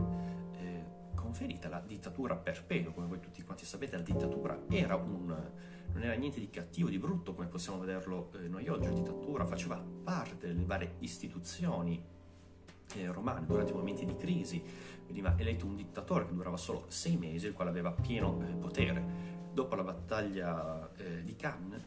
eh, 0.58 0.86
conferita 1.16 1.70
la 1.70 1.80
dittatura 1.80 2.36
perpetua, 2.36 2.92
come 2.92 3.08
voi 3.08 3.22
tutti 3.22 3.42
quanti 3.44 3.64
sapete, 3.64 3.96
la 3.96 4.04
dittatura 4.04 4.60
era 4.70 4.96
un 4.96 5.78
non 5.94 6.04
era 6.04 6.14
niente 6.14 6.40
di 6.40 6.50
cattivo, 6.50 6.90
di 6.90 6.98
brutto 6.98 7.34
come 7.34 7.48
possiamo 7.48 7.80
vederlo 7.80 8.32
eh, 8.34 8.48
noi 8.48 8.68
oggi, 8.68 8.88
la 8.88 8.94
dittatura 8.94 9.46
faceva 9.46 9.84
parte 10.04 10.48
delle 10.48 10.66
varie 10.66 10.96
istituzioni 11.00 12.02
eh, 12.96 13.12
romane 13.12 13.46
durante 13.46 13.72
i 13.72 13.76
momenti 13.76 14.06
di 14.06 14.16
crisi, 14.16 14.64
veniva 15.06 15.36
eletto 15.38 15.66
un 15.66 15.76
dittatore 15.76 16.26
che 16.26 16.34
durava 16.34 16.58
solo 16.58 16.86
sei 16.88 17.18
mesi, 17.18 17.48
il 17.48 17.54
quale 17.54 17.70
aveva 17.70 17.92
pieno 17.92 18.42
eh, 18.42 18.54
potere. 18.56 19.28
Dopo 19.52 19.76
la 19.76 19.84
battaglia 19.84 20.90
di 21.24 21.36
Cannes, 21.36 21.84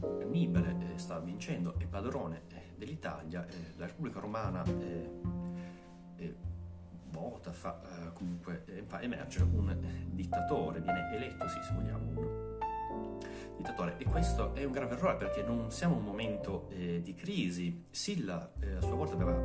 Annibale 0.00 0.92
stava 0.96 1.20
vincendo, 1.20 1.74
è 1.78 1.86
padrone 1.86 2.42
dell'Italia, 2.76 3.44
la 3.76 3.86
Repubblica 3.86 4.20
Romana 4.20 4.62
vota, 7.10 7.52
fa 7.52 8.12
comunque 8.12 8.64
fa 8.86 9.00
emergere 9.00 9.44
un 9.44 9.76
dittatore, 10.12 10.80
viene 10.80 11.14
eletto, 11.14 11.48
sì, 11.48 11.60
se 11.62 11.74
vogliamo, 11.74 12.08
un 12.08 12.53
dittatore. 13.56 13.96
E 13.98 14.04
questo 14.04 14.54
è 14.54 14.64
un 14.64 14.72
grave 14.72 14.94
errore 14.94 15.16
perché 15.16 15.42
non 15.42 15.70
siamo 15.70 15.94
in 15.94 16.00
un 16.00 16.06
momento 16.06 16.68
eh, 16.70 17.00
di 17.02 17.14
crisi. 17.14 17.86
Silla 17.90 18.52
eh, 18.60 18.74
a 18.74 18.80
sua 18.80 18.94
volta 18.94 19.14
aveva, 19.14 19.36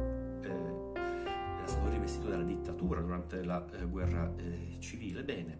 eh, 0.42 1.58
era 1.58 1.68
stato 1.68 1.90
rivestito 1.90 2.30
dalla 2.30 2.44
dittatura 2.44 3.02
durante 3.02 3.44
la 3.44 3.66
eh, 3.74 3.86
guerra 3.86 4.32
eh, 4.38 4.78
civile. 4.80 5.24
Bene, 5.24 5.60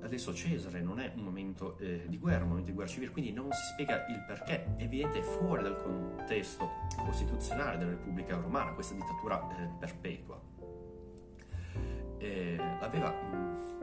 adesso 0.00 0.34
Cesare 0.34 0.80
non 0.80 1.00
è 1.00 1.12
un 1.14 1.22
momento 1.22 1.78
eh, 1.78 2.04
di 2.06 2.18
guerra, 2.18 2.42
un 2.42 2.50
momento 2.50 2.70
di 2.70 2.74
guerra 2.74 2.90
civile, 2.90 3.10
quindi 3.10 3.32
non 3.32 3.50
si 3.52 3.62
spiega 3.72 4.06
il 4.06 4.24
perché. 4.26 4.76
È 4.76 4.82
evidente, 4.82 5.22
fuori 5.22 5.62
dal 5.62 5.76
contesto 5.76 6.70
costituzionale 6.96 7.78
della 7.78 7.90
Repubblica 7.90 8.36
Romana 8.36 8.72
questa 8.72 8.94
dittatura 8.94 9.38
perpetua. 9.78 10.40
l'aveva 12.80 13.14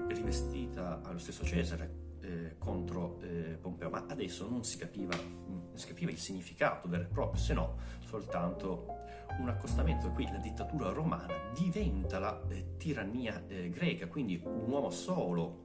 rivestita 0.08 1.02
allo 1.04 1.18
stesso 1.18 1.44
Cesare 1.44 2.03
eh, 2.24 2.56
contro 2.58 3.20
eh, 3.22 3.58
Pompeo, 3.60 3.90
ma 3.90 4.06
adesso 4.08 4.50
non 4.50 4.64
si 4.64 4.78
capiva, 4.78 5.16
non 5.16 5.72
si 5.74 5.88
capiva 5.88 6.12
il 6.12 6.18
significato 6.18 6.88
vero 6.88 7.04
e 7.04 7.08
proprio, 7.08 7.40
se 7.40 7.54
no 7.54 7.78
soltanto 8.06 9.02
un 9.40 9.50
accostamento. 9.50 10.10
Qui 10.12 10.26
la 10.32 10.38
dittatura 10.38 10.90
romana 10.92 11.34
diventa 11.54 12.20
la 12.20 12.42
eh, 12.50 12.78
tirannia 12.78 13.44
eh, 13.48 13.70
greca, 13.70 14.08
quindi 14.08 14.42
un 14.44 14.70
uomo 14.70 14.90
solo, 14.90 15.62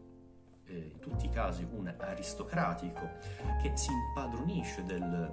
eh, 0.66 0.90
in 0.92 0.98
tutti 0.98 1.26
i 1.26 1.30
casi 1.30 1.66
un 1.70 1.92
aristocratico, 1.96 3.08
che 3.62 3.76
si 3.76 3.90
impadronisce 3.92 4.84
del, 4.84 5.32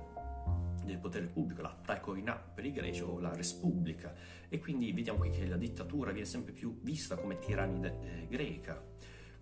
del 0.83 0.97
potere 0.99 1.25
pubblico, 1.25 1.61
la 1.61 1.75
taikoina 1.83 2.35
per 2.35 2.65
i 2.65 2.71
greci 2.71 3.01
o 3.01 3.19
la 3.19 3.33
respubblica 3.33 4.13
e 4.47 4.59
quindi 4.59 4.91
vediamo 4.93 5.19
qui 5.19 5.31
che 5.31 5.47
la 5.47 5.57
dittatura 5.57 6.11
viene 6.11 6.27
sempre 6.27 6.53
più 6.53 6.79
vista 6.81 7.15
come 7.15 7.39
tirannide 7.39 7.97
eh, 8.01 8.27
greca 8.27 8.81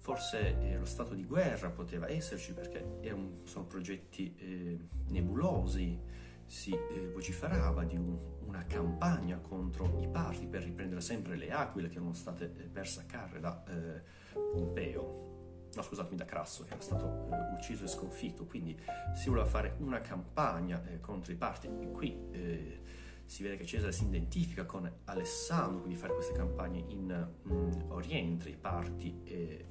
Forse 0.04 0.60
eh, 0.60 0.78
lo 0.78 0.84
stato 0.84 1.14
di 1.14 1.24
guerra 1.24 1.70
poteva 1.70 2.10
esserci 2.10 2.52
perché 2.52 2.86
un, 3.14 3.40
sono 3.46 3.64
progetti 3.64 4.36
eh, 4.36 4.78
nebulosi, 5.08 5.98
si 6.46 6.74
eh, 6.74 7.10
vociferava 7.14 7.86
di 7.86 7.96
un, 7.96 8.20
una 8.46 8.66
campagna 8.66 9.38
contro 9.38 10.02
i 10.02 10.10
parti 10.10 10.46
per 10.46 10.62
riprendere 10.64 11.00
sempre 11.00 11.38
le 11.38 11.52
aquile 11.52 11.88
che 11.88 11.96
erano 11.96 12.12
state 12.12 12.52
eh, 12.54 12.64
perse 12.64 13.00
a 13.00 13.04
Carre 13.06 13.40
da 13.40 13.64
eh, 13.64 14.02
Pompeo, 14.34 15.70
no 15.74 15.82
scusatemi 15.82 16.18
da 16.18 16.26
Crasso 16.26 16.66
che 16.66 16.74
era 16.74 16.82
stato 16.82 17.30
eh, 17.32 17.54
ucciso 17.56 17.86
e 17.86 17.88
sconfitto, 17.88 18.46
quindi 18.46 18.78
si 19.14 19.30
voleva 19.30 19.48
fare 19.48 19.78
una 19.80 20.02
campagna 20.02 20.84
contro 21.00 21.32
i 21.32 21.38
parti. 21.38 21.68
E 21.68 21.92
qui 21.92 22.82
si 23.24 23.42
vede 23.42 23.56
che 23.56 23.66
Cesare 23.66 23.94
si 23.94 24.04
identifica 24.04 24.66
con 24.66 24.92
Alessandro, 25.06 25.80
quindi 25.80 25.98
fare 25.98 26.14
queste 26.14 26.34
campagne 26.34 26.84
in 26.90 27.30
um, 27.44 27.86
Oriente, 27.88 28.50
i 28.50 28.58
parti 28.58 29.22
eh, 29.24 29.66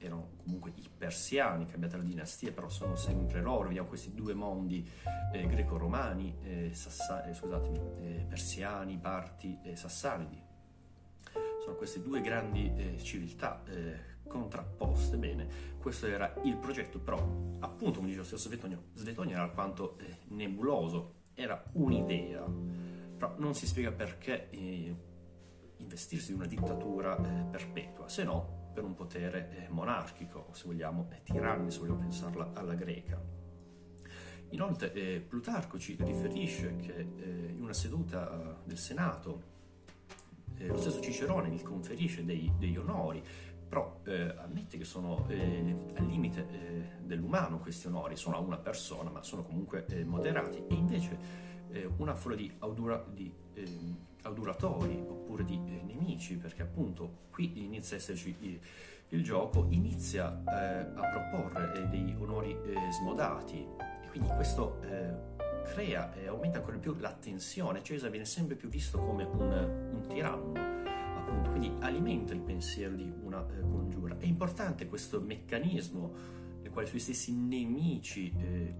erano 0.00 0.30
comunque 0.42 0.72
i 0.76 0.88
persiani, 0.96 1.66
cambiate 1.66 1.98
la 1.98 2.02
dinastia, 2.02 2.52
però 2.52 2.68
sono 2.68 2.96
sempre 2.96 3.40
loro, 3.42 3.68
vediamo 3.68 3.88
questi 3.88 4.14
due 4.14 4.34
mondi 4.34 4.88
eh, 5.32 5.46
greco-romani, 5.46 6.36
eh, 6.42 6.70
sassa- 6.72 7.24
eh, 7.24 7.34
scusatemi, 7.34 7.78
eh, 7.98 8.24
persiani, 8.26 8.98
parti 8.98 9.58
e 9.62 9.76
sassanidi. 9.76 10.42
Sono 11.62 11.76
queste 11.76 12.02
due 12.02 12.22
grandi 12.22 12.72
eh, 12.74 12.98
civiltà 12.98 13.62
contrapposte. 14.26 15.18
Bene, 15.18 15.46
questo 15.78 16.06
era 16.06 16.32
il 16.44 16.56
progetto, 16.56 16.98
però 16.98 17.18
appunto, 17.60 17.98
come 17.98 18.06
dice 18.06 18.20
lo 18.20 18.24
stesso 18.24 18.48
Svetonio, 18.48 18.84
Svetonio 18.94 19.34
era 19.34 19.42
alquanto 19.42 19.98
nebuloso, 20.28 21.14
era 21.34 21.62
un'idea, 21.72 22.42
però 23.16 23.34
non 23.36 23.54
si 23.54 23.66
spiega 23.66 23.92
perché 23.92 24.48
investirsi 25.76 26.30
in 26.30 26.38
una 26.38 26.46
dittatura 26.46 27.16
perpetua, 27.16 28.08
se 28.08 28.24
no 28.24 28.59
per 28.72 28.84
un 28.84 28.94
potere 28.94 29.50
eh, 29.50 29.68
monarchico, 29.68 30.46
o 30.48 30.54
se 30.54 30.64
vogliamo, 30.66 31.08
eh, 31.10 31.22
tiranni, 31.22 31.70
se 31.70 31.78
vogliamo 31.80 31.98
pensarla 31.98 32.52
alla 32.54 32.74
greca. 32.74 33.20
Inoltre 34.50 34.92
eh, 34.92 35.20
Plutarco 35.20 35.78
ci 35.78 35.96
riferisce 35.98 36.76
che 36.76 36.94
eh, 36.98 37.52
in 37.52 37.62
una 37.62 37.72
seduta 37.72 38.60
del 38.64 38.78
Senato 38.78 39.42
eh, 40.56 40.66
lo 40.66 40.76
stesso 40.76 41.00
Cicerone 41.00 41.50
gli 41.50 41.62
conferisce 41.62 42.24
dei, 42.24 42.52
degli 42.58 42.76
onori, 42.76 43.22
però 43.68 44.00
eh, 44.04 44.34
ammette 44.36 44.78
che 44.78 44.84
sono 44.84 45.26
al 45.28 46.04
limite 46.04 46.98
dell'umano 47.02 47.60
questi 47.60 47.86
onori, 47.86 48.16
sono 48.16 48.34
a 48.36 48.40
una 48.40 48.58
persona, 48.58 49.10
ma 49.10 49.22
sono 49.22 49.44
comunque 49.44 49.86
moderati, 50.04 50.58
e 50.68 50.74
invece 50.74 51.18
una 51.98 52.16
folla 52.16 52.34
di, 52.34 52.52
audura, 52.58 53.06
di 53.08 53.32
auduratori 54.22 55.02
oppure 55.06 55.44
di 55.44 55.54
eh, 55.54 55.82
nemici, 55.82 56.36
perché 56.36 56.62
appunto 56.62 57.28
qui 57.30 57.64
inizia 57.64 57.96
a 57.96 57.98
esserci 57.98 58.34
il, 58.40 58.58
il 59.08 59.22
gioco, 59.22 59.66
inizia 59.70 60.42
eh, 60.46 60.86
a 60.94 61.08
proporre 61.08 61.72
eh, 61.74 61.88
dei 61.88 62.14
onori 62.18 62.50
eh, 62.50 62.92
smodati 62.92 63.66
e 64.02 64.08
quindi 64.08 64.28
questo 64.28 64.80
eh, 64.82 65.12
crea 65.72 66.12
e 66.14 66.26
aumenta 66.26 66.58
ancora 66.58 66.76
di 66.76 66.82
più 66.82 66.94
la 66.98 67.12
tensione. 67.12 67.82
Cesare 67.82 68.10
viene 68.10 68.26
sempre 68.26 68.56
più 68.56 68.68
visto 68.68 68.98
come 68.98 69.24
un, 69.24 69.40
un 69.92 70.06
tiranno, 70.08 70.52
appunto, 71.16 71.50
quindi 71.50 71.72
alimenta 71.80 72.32
il 72.32 72.40
pensiero 72.40 72.94
di 72.94 73.12
una 73.22 73.44
eh, 73.46 73.60
congiura. 73.60 74.16
È 74.18 74.26
importante 74.26 74.86
questo 74.86 75.20
meccanismo 75.20 76.38
nel 76.60 76.70
quale 76.70 76.86
i 76.86 76.90
suoi 76.90 77.00
stessi 77.00 77.34
nemici 77.34 78.32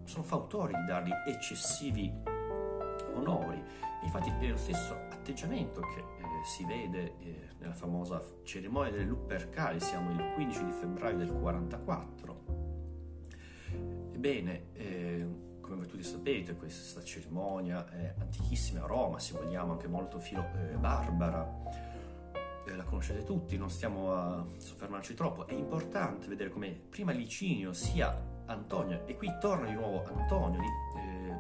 sono 0.05 0.23
fautori 0.23 0.75
di 0.75 0.85
dargli 0.85 1.13
eccessivi 1.27 2.13
onori. 3.21 3.63
Infatti 4.03 4.31
è 4.31 4.49
lo 4.49 4.57
stesso 4.57 4.95
atteggiamento 5.11 5.81
che 5.81 6.01
eh, 6.01 6.45
si 6.45 6.65
vede 6.65 7.15
eh, 7.21 7.49
nella 7.59 7.75
famosa 7.75 8.23
cerimonia 8.43 8.91
delle 8.91 9.05
Lupercali, 9.05 9.79
siamo 9.81 10.11
il 10.11 10.33
15 10.35 10.65
di 10.65 10.73
febbraio 10.73 11.17
del 11.17 11.33
44. 11.33 12.59
Ebbene, 14.13 14.73
eh, 14.73 15.27
come 15.61 15.87
tutti 15.87 16.03
sapete, 16.03 16.57
questa 16.57 17.03
cerimonia 17.03 17.89
è 17.91 18.15
antichissima 18.19 18.83
a 18.83 18.87
Roma, 18.87 19.19
se 19.19 19.35
vogliamo 19.35 19.73
anche 19.73 19.87
molto 19.87 20.19
filo 20.19 20.45
eh, 20.55 20.77
barbara. 20.77 21.89
Eh, 22.67 22.77
la 22.77 22.85
conoscete 22.85 23.23
tutti, 23.23 23.57
non 23.57 23.71
stiamo 23.71 24.13
a 24.13 24.45
soffermarci 24.57 25.15
troppo. 25.15 25.47
È 25.47 25.55
importante 25.55 26.27
vedere 26.27 26.51
come 26.51 26.71
prima 26.71 27.13
Licinio 27.13 27.73
sia 27.73 28.29
Antonio, 28.47 29.07
e 29.07 29.17
qui 29.17 29.33
torna 29.41 29.67
di 29.67 29.75
nuovo 29.75 30.03
Antonio, 30.05 30.61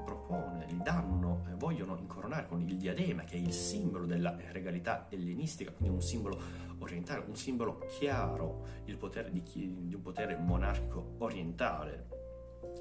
propone, 0.00 0.66
li 0.66 0.80
danno, 0.82 1.44
eh, 1.48 1.54
vogliono 1.54 1.96
incoronare 1.96 2.46
con 2.46 2.60
il 2.60 2.76
diadema, 2.76 3.24
che 3.24 3.36
è 3.36 3.38
il 3.38 3.52
simbolo 3.52 4.06
della 4.06 4.36
regalità 4.52 5.06
ellenistica, 5.10 5.70
quindi 5.72 5.94
un 5.94 6.02
simbolo 6.02 6.40
orientale, 6.78 7.24
un 7.26 7.36
simbolo 7.36 7.78
chiaro, 7.98 8.64
il 8.84 8.96
potere 8.96 9.30
di, 9.30 9.42
chi, 9.42 9.86
di 9.86 9.94
un 9.94 10.02
potere 10.02 10.36
monarchico 10.36 11.14
orientale, 11.18 12.08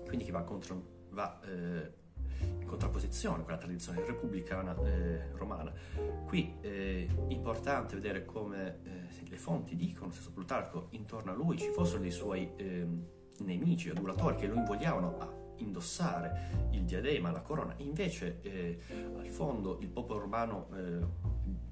quindi 0.06 0.26
che 0.26 0.32
va, 0.32 0.44
contro, 0.44 0.82
va 1.10 1.40
eh, 1.42 1.94
in 2.60 2.66
contrapposizione 2.66 3.44
con 3.44 3.52
la 3.52 3.58
tradizione 3.58 4.06
repubblicana 4.06 4.76
eh, 4.84 5.32
romana. 5.34 5.72
Qui 6.26 6.58
è 6.62 6.68
eh, 6.68 7.08
importante 7.28 7.96
vedere 7.96 8.26
come 8.26 8.80
eh, 8.84 9.28
le 9.30 9.38
fonti 9.38 9.76
dicono, 9.76 10.12
stesso 10.12 10.32
Plutarco, 10.32 10.88
intorno 10.92 11.32
a 11.32 11.36
lui 11.36 11.58
ci 11.58 11.70
fossero 11.70 12.00
dei 12.00 12.12
suoi 12.12 12.52
ehm, 12.56 13.06
nemici, 13.40 13.90
adulatori, 13.90 14.36
che 14.36 14.48
lo 14.48 14.56
invogliavano 14.56 15.18
a 15.20 15.48
indossare 15.60 16.68
il 16.72 16.84
diadema, 16.84 17.32
la 17.32 17.42
corona, 17.42 17.74
invece 17.78 18.40
eh, 18.42 18.80
al 19.18 19.28
fondo 19.28 19.78
il 19.82 19.88
popolo 19.88 20.20
romano 20.20 20.68
eh, 20.76 21.00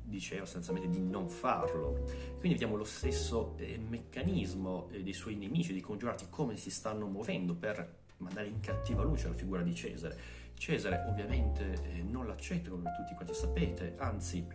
diceva 0.03 0.45
sostanzialmente 0.45 0.89
di 0.89 1.03
non 1.03 1.29
farlo. 1.29 2.03
Quindi 2.39 2.49
vediamo 2.49 2.75
lo 2.75 2.83
stesso 2.83 3.55
eh, 3.57 3.77
meccanismo 3.77 4.89
eh, 4.91 5.03
dei 5.03 5.13
suoi 5.13 5.35
nemici, 5.35 5.73
dei 5.73 5.81
congiurati, 5.81 6.27
come 6.29 6.55
si 6.57 6.69
stanno 6.71 7.07
muovendo 7.07 7.55
per 7.55 8.05
mandare 8.17 8.47
in 8.47 8.59
cattiva 8.59 9.03
luce 9.03 9.27
la 9.27 9.33
figura 9.33 9.61
di 9.61 9.75
Cesare. 9.75 10.17
Cesare 10.55 11.05
ovviamente 11.07 11.73
eh, 11.83 12.01
non 12.01 12.25
l'accetta, 12.25 12.69
come 12.69 12.91
tutti 12.95 13.13
quanti 13.13 13.33
sapete, 13.33 13.95
anzi 13.97 14.47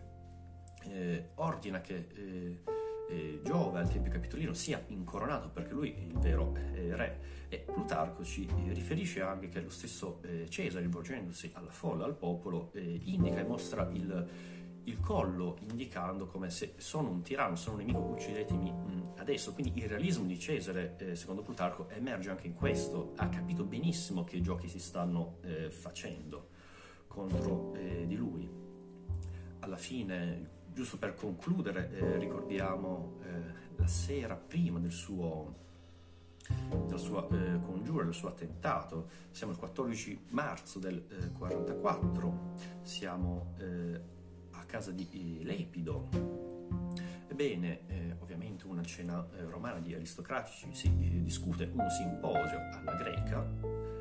eh, 0.85 1.29
ordina 1.35 1.79
che 1.81 2.07
eh, 3.09 3.41
Giove 3.43 3.79
al 3.79 3.89
Tempio 3.89 4.11
Capitolino 4.11 4.53
sia 4.53 4.83
incoronato 4.87 5.49
perché 5.49 5.73
lui 5.73 5.93
è 5.93 6.01
il 6.01 6.17
vero 6.19 6.55
eh, 6.73 6.95
re 6.95 7.33
e 7.53 7.59
Plutarco 7.59 8.23
ci 8.23 8.47
eh, 8.47 8.73
riferisce 8.73 9.21
anche 9.21 9.47
che 9.47 9.61
lo 9.61 9.69
stesso 9.69 10.19
eh, 10.23 10.49
Cesare 10.49 10.83
rivolgendosi 10.83 11.51
alla 11.53 11.69
folla, 11.69 12.05
al 12.05 12.15
popolo, 12.15 12.71
eh, 12.73 12.99
indica 13.03 13.39
e 13.39 13.43
mostra 13.43 13.87
il, 13.91 14.27
il, 14.85 14.99
collo 14.99 15.57
indicando 15.59 16.25
come 16.25 16.49
se 16.49 16.73
sono 16.77 17.09
un 17.09 17.21
tiranno, 17.21 17.55
sono 17.55 17.75
un 17.75 17.81
nemico, 17.81 17.99
uccidetemi 17.99 18.71
mh, 18.71 18.75
mm, 18.75 19.01
adesso. 19.17 19.53
Quindi 19.53 19.79
il 19.79 19.87
realismo 19.87 20.25
di 20.25 20.39
Cesare, 20.39 20.95
eh, 20.97 21.15
secondo 21.15 21.43
Plutarco, 21.43 21.87
emerge 21.89 22.31
anche 22.31 22.47
in 22.47 22.55
questo, 22.55 23.13
ha 23.17 23.29
capito 23.29 23.63
benissimo 23.63 24.23
che 24.23 24.41
giochi 24.41 24.67
si 24.67 24.79
stanno 24.79 25.37
facendo 25.69 26.49
contro 27.07 27.73
di 28.05 28.15
lui. 28.15 28.49
Alla 29.59 29.77
fine 29.77 30.52
giusto 30.73 30.97
per 30.97 31.13
concludere, 31.13 31.91
eh, 31.91 32.17
ricordiamo 32.17 33.19
eh, 33.23 33.71
la 33.75 33.87
sera 33.87 34.35
prima 34.35 34.79
del 34.79 34.91
suo, 34.91 35.55
della 36.69 36.97
sua 36.97 37.27
eh, 37.31 37.59
congiura, 37.61 38.03
del 38.03 38.13
suo 38.13 38.29
attentato. 38.29 39.09
Siamo 39.31 39.53
il 39.53 39.59
14 39.59 40.25
marzo 40.29 40.79
del 40.79 41.31
44, 41.37 42.27
eh, 42.27 42.61
siamo 42.81 43.53
eh, 43.59 44.01
a 44.51 44.63
casa 44.65 44.91
di 44.91 45.41
Lepido. 45.43 46.09
Ebbene, 47.27 47.87
eh, 47.87 48.15
ovviamente 48.19 48.65
una 48.67 48.83
cena 48.83 49.25
romana 49.49 49.79
di 49.79 49.93
aristocratici 49.93 50.67
si 50.73 51.21
discute 51.23 51.71
un 51.73 51.89
simposio 51.89 52.59
alla 52.71 52.93
greca 52.95 53.92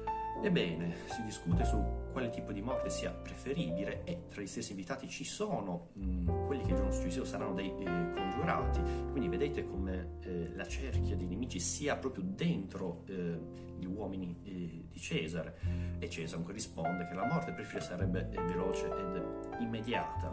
Ebbene, 0.45 0.93
si 1.07 1.23
discute 1.23 1.65
su 1.65 1.81
quale 2.11 2.29
tipo 2.31 2.51
di 2.51 2.61
morte 2.61 2.91
sia 2.91 3.13
preferibile 3.13 4.03
e 4.03 4.27
tra 4.27 4.43
gli 4.43 4.47
stessi 4.49 4.73
invitati 4.73 5.09
ci 5.09 5.23
sono 5.23 5.91
mh, 5.93 6.47
quelli 6.47 6.65
che 6.65 6.71
il 6.71 6.77
giorno 6.77 6.91
successivo 6.91 7.25
saranno 7.25 7.55
dei 7.55 7.69
eh, 7.69 8.13
congiurati, 8.13 8.81
quindi 9.13 9.29
vedete 9.29 9.65
come 9.65 10.19
eh, 10.23 10.51
la 10.57 10.67
cerchia 10.67 11.15
dei 11.15 11.27
nemici 11.27 11.61
sia 11.61 11.95
proprio 11.95 12.25
dentro 12.27 13.05
eh, 13.07 13.39
gli 13.79 13.85
uomini 13.85 14.37
eh, 14.43 14.87
di 14.91 14.99
Cesare 14.99 15.59
e 16.01 16.11
Cesare 16.11 16.43
risponde 16.53 17.07
che 17.07 17.15
la 17.15 17.25
morte 17.25 17.53
preferibile 17.53 17.81
sarebbe 17.81 18.29
eh, 18.31 18.43
veloce 18.43 18.87
ed 18.87 19.61
immediata. 19.61 20.29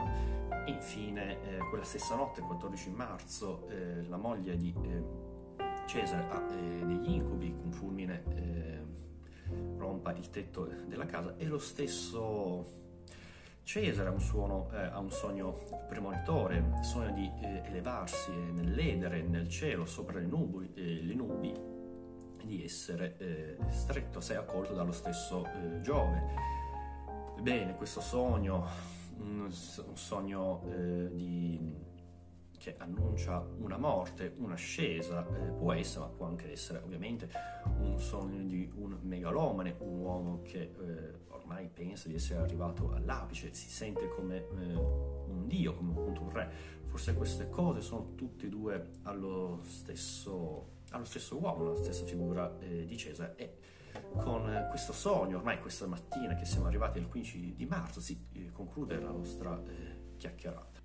Infine, 0.66 1.40
eh, 1.44 1.58
quella 1.70 1.84
stessa 1.84 2.16
notte, 2.16 2.40
il 2.40 2.48
14 2.48 2.90
marzo, 2.90 3.68
la 4.08 4.18
moglie 4.18 4.58
di 4.58 4.74
Cesare 5.86 6.28
ha 6.30 6.40
degli 6.48 7.12
incubi, 7.12 7.56
un 7.64 7.72
fulmine 7.72 8.89
rompa 9.78 10.14
il 10.14 10.30
tetto 10.30 10.70
della 10.88 11.06
casa 11.06 11.36
e 11.38 11.46
lo 11.46 11.60
stesso 11.60 12.78
Cesare 13.70 14.10
ha 14.10 14.12
un, 14.12 14.20
suono, 14.20 14.72
eh, 14.74 14.78
ha 14.78 14.98
un 14.98 15.12
sogno 15.12 15.86
premonitore, 15.88 16.80
sogna 16.82 17.12
di 17.12 17.32
eh, 17.44 17.62
elevarsi 17.66 18.32
nell'edere, 18.32 19.22
nel 19.22 19.48
cielo, 19.48 19.86
sopra 19.86 20.18
le 20.18 20.26
nubi, 20.26 20.72
eh, 20.74 21.04
le 21.04 21.14
nubi 21.14 21.54
di 22.44 22.64
essere 22.64 23.16
eh, 23.20 23.58
stretto 23.70 24.18
a 24.18 24.22
sé 24.22 24.38
accolto 24.38 24.74
dallo 24.74 24.92
stesso 24.92 25.46
eh, 25.46 25.82
Giove. 25.82 26.24
Bene, 27.42 27.76
questo 27.76 28.02
sogno, 28.02 28.66
un, 29.20 29.52
sogno 29.52 30.64
eh, 30.72 31.10
di 31.14 31.60
che 32.60 32.76
annuncia 32.78 33.44
una 33.58 33.78
morte, 33.78 34.36
un'ascesa, 34.38 35.26
eh, 35.26 35.52
può 35.54 35.74
essere, 35.74 36.06
ma 36.06 36.12
può 36.12 36.26
anche 36.28 36.52
essere 36.52 36.80
ovviamente 36.80 37.30
un 37.80 38.00
sogno 38.00 38.44
di 38.44 38.70
un 38.76 39.00
megalomane, 39.02 39.76
un 39.80 40.00
uomo 40.00 40.42
che 40.44 40.62
eh, 40.62 41.20
ormai 41.30 41.70
pensa 41.74 42.08
di 42.10 42.16
essere 42.16 42.42
arrivato 42.42 42.92
all'apice, 42.92 43.54
si 43.54 43.70
sente 43.70 44.10
come 44.10 44.38
eh, 44.38 44.76
un 44.76 45.46
dio, 45.48 45.74
come 45.74 45.92
appunto 45.92 46.22
un 46.22 46.30
re. 46.30 46.52
Forse 46.86 47.14
queste 47.14 47.50
cose 47.50 47.82
sono 47.82 48.14
tutte 48.16 48.48
e 48.48 48.50
due 48.50 48.90
allo 49.04 49.62
stesso, 49.64 50.82
allo 50.92 51.06
stesso 51.06 51.40
uomo, 51.40 51.66
alla 51.66 51.76
stessa 51.76 52.06
figura 52.06 52.60
eh, 52.60 52.86
di 52.86 52.98
Cesare 52.98 53.36
e 53.38 53.58
con 54.18 54.68
questo 54.70 54.92
sogno, 54.92 55.38
ormai 55.38 55.60
questa 55.60 55.88
mattina 55.88 56.36
che 56.36 56.46
siamo 56.46 56.68
arrivati 56.68 57.00
al 57.00 57.08
15 57.08 57.56
di 57.56 57.66
marzo, 57.66 58.02
si 58.02 58.28
eh, 58.34 58.52
conclude 58.52 59.00
la 59.00 59.12
nostra 59.12 59.62
eh, 59.66 60.18
chiacchierata. 60.18 60.79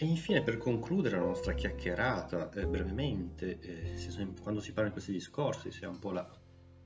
E 0.00 0.04
infine, 0.04 0.44
per 0.44 0.58
concludere 0.58 1.16
la 1.16 1.24
nostra 1.24 1.54
chiacchierata, 1.54 2.50
eh, 2.50 2.68
brevemente, 2.68 3.58
eh, 3.58 3.96
si, 3.96 4.32
quando 4.40 4.60
si 4.60 4.70
parla 4.70 4.86
in 4.86 4.92
questi 4.92 5.10
discorsi, 5.10 5.72
si 5.72 5.80
la, 5.80 6.30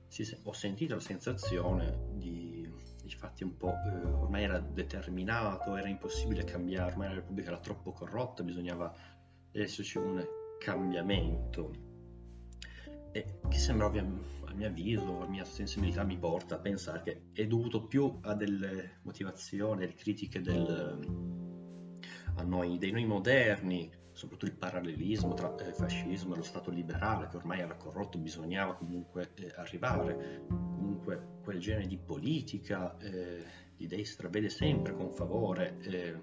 si, 0.07 0.35
ho 0.41 0.51
sentito 0.51 0.95
la 0.95 0.99
sensazione 0.99 2.07
di, 2.13 2.67
di 3.03 3.11
fatti 3.11 3.43
un 3.43 3.55
po', 3.55 3.69
eh, 3.69 4.03
ormai 4.03 4.45
era 4.45 4.57
determinato, 4.57 5.75
era 5.75 5.87
impossibile 5.89 6.43
cambiare, 6.43 6.93
ormai 6.93 7.09
la 7.09 7.13
Repubblica 7.13 7.49
era 7.49 7.59
troppo 7.59 7.91
corrotta, 7.91 8.41
bisognava 8.41 8.91
esserci 9.51 9.99
un 9.99 10.25
cambiamento. 10.57 11.71
E 13.11 13.41
che 13.47 13.57
sembra 13.59 13.85
ovvio, 13.85 14.01
a 14.45 14.53
mio 14.55 14.67
avviso, 14.67 15.19
la 15.19 15.27
mia 15.27 15.45
sensibilità 15.45 16.03
mi 16.03 16.17
porta 16.17 16.55
a 16.55 16.57
pensare 16.57 17.03
che 17.03 17.21
è 17.31 17.45
dovuto 17.45 17.85
più 17.85 18.17
a 18.21 18.33
delle 18.33 19.01
motivazioni, 19.03 19.81
delle 19.81 19.93
critiche 19.93 20.41
del 20.41 21.42
a 22.35 22.43
noi, 22.43 22.77
dei 22.77 22.91
noi 22.91 23.05
moderni, 23.05 23.91
soprattutto 24.13 24.45
il 24.45 24.57
parallelismo 24.57 25.33
tra 25.33 25.55
eh, 25.55 25.73
fascismo 25.73 26.33
e 26.33 26.37
lo 26.37 26.43
Stato 26.43 26.69
liberale 26.71 27.27
che 27.27 27.37
ormai 27.37 27.59
era 27.59 27.75
corrotto, 27.75 28.17
bisognava 28.17 28.75
comunque 28.75 29.31
eh, 29.35 29.51
arrivare. 29.55 30.45
Comunque 30.47 31.39
quel 31.43 31.59
genere 31.59 31.87
di 31.87 31.97
politica 31.97 32.97
eh, 32.99 33.43
di 33.75 33.87
destra 33.87 34.29
vede 34.29 34.49
sempre 34.49 34.93
con 34.93 35.11
favore, 35.11 35.79
eh, 35.81 36.21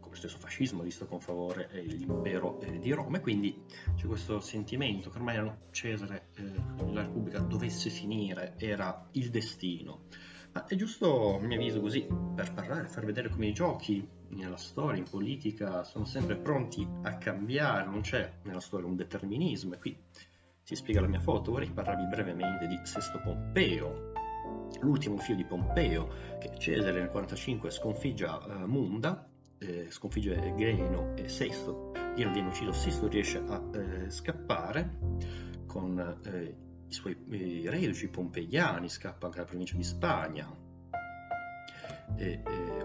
come 0.00 0.14
stesso 0.16 0.38
fascismo 0.38 0.82
visto 0.82 1.06
con 1.06 1.20
favore 1.20 1.68
eh, 1.70 1.82
l'impero 1.82 2.60
eh, 2.60 2.78
di 2.78 2.92
Roma 2.92 3.16
e 3.16 3.20
quindi 3.20 3.64
c'è 3.96 4.06
questo 4.06 4.40
sentimento 4.40 5.10
che 5.10 5.16
ormai 5.16 5.50
Cesare, 5.70 6.28
la 6.90 7.02
Repubblica 7.02 7.38
dovesse 7.38 7.88
finire, 7.90 8.54
era 8.58 9.08
il 9.12 9.30
destino. 9.30 10.04
Ma 10.52 10.66
è 10.66 10.74
giusto, 10.74 11.36
a 11.36 11.40
mio 11.40 11.56
avviso, 11.56 11.80
così, 11.80 12.06
per 12.34 12.52
parlare, 12.52 12.86
far 12.86 13.06
vedere 13.06 13.30
come 13.30 13.46
i 13.46 13.54
giochi 13.54 14.06
nella 14.32 14.56
storia, 14.56 14.98
in 14.98 15.08
politica, 15.08 15.84
sono 15.84 16.04
sempre 16.04 16.36
pronti 16.36 16.86
a 17.02 17.16
cambiare, 17.16 17.86
non 17.86 18.00
c'è 18.00 18.30
nella 18.42 18.60
storia 18.60 18.86
un 18.86 18.96
determinismo. 18.96 19.74
E 19.74 19.78
qui 19.78 19.96
si 20.62 20.74
spiega 20.74 21.00
la 21.00 21.08
mia 21.08 21.20
foto, 21.20 21.52
vorrei 21.52 21.70
parlarvi 21.70 22.06
brevemente 22.06 22.66
di 22.66 22.78
Sesto 22.84 23.20
Pompeo, 23.20 24.12
l'ultimo 24.80 25.16
figlio 25.18 25.36
di 25.36 25.44
Pompeo, 25.44 26.08
che 26.38 26.52
Cesare 26.58 27.00
nel 27.00 27.10
45 27.10 27.70
sconfigge 27.70 28.24
uh, 28.24 28.66
Munda, 28.66 29.28
eh, 29.58 29.90
sconfigge 29.90 30.54
Geno 30.56 31.14
e 31.16 31.28
Sesto, 31.28 31.92
Geno 32.14 32.32
viene 32.32 32.48
ucciso, 32.48 32.72
Sesto 32.72 33.08
riesce 33.08 33.38
a 33.38 33.62
eh, 33.74 34.10
scappare 34.10 34.98
con 35.66 35.98
eh, 36.24 36.56
i 36.88 36.92
suoi 36.92 37.16
i 37.30 37.68
reduci 37.68 38.08
pompeiani, 38.08 38.88
scappa 38.88 39.26
anche 39.26 39.38
alla 39.38 39.46
provincia 39.46 39.76
di 39.76 39.84
Spagna 39.84 40.54
e, 42.16 42.42
e 42.44 42.82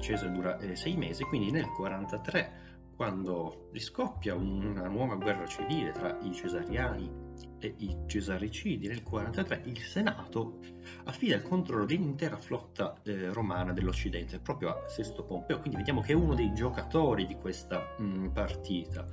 Cesare 0.00 0.32
dura 0.32 0.58
eh, 0.58 0.76
sei 0.76 0.96
mesi, 0.96 1.22
quindi 1.24 1.50
nel 1.50 1.68
43, 1.68 2.72
quando 2.96 3.68
riscoppia 3.72 4.34
una 4.34 4.86
nuova 4.88 5.16
guerra 5.16 5.46
civile 5.46 5.92
tra 5.92 6.18
i 6.22 6.32
cesariani 6.32 7.10
e 7.58 7.74
i 7.78 7.96
cesaricidi, 8.06 8.86
nel 8.86 9.02
43 9.02 9.62
il 9.66 9.78
Senato 9.78 10.58
affida 11.04 11.36
il 11.36 11.42
controllo 11.42 11.84
dell'intera 11.84 12.36
flotta 12.36 13.00
eh, 13.02 13.32
romana 13.32 13.72
dell'Occidente 13.72 14.38
proprio 14.38 14.70
a 14.70 14.88
Sesto 14.88 15.24
Pompeo, 15.24 15.58
quindi 15.58 15.76
vediamo 15.78 16.00
che 16.00 16.12
è 16.12 16.16
uno 16.16 16.34
dei 16.34 16.52
giocatori 16.52 17.26
di 17.26 17.36
questa 17.36 17.94
mh, 17.98 18.04
mm, 18.04 18.26
partita, 18.28 19.08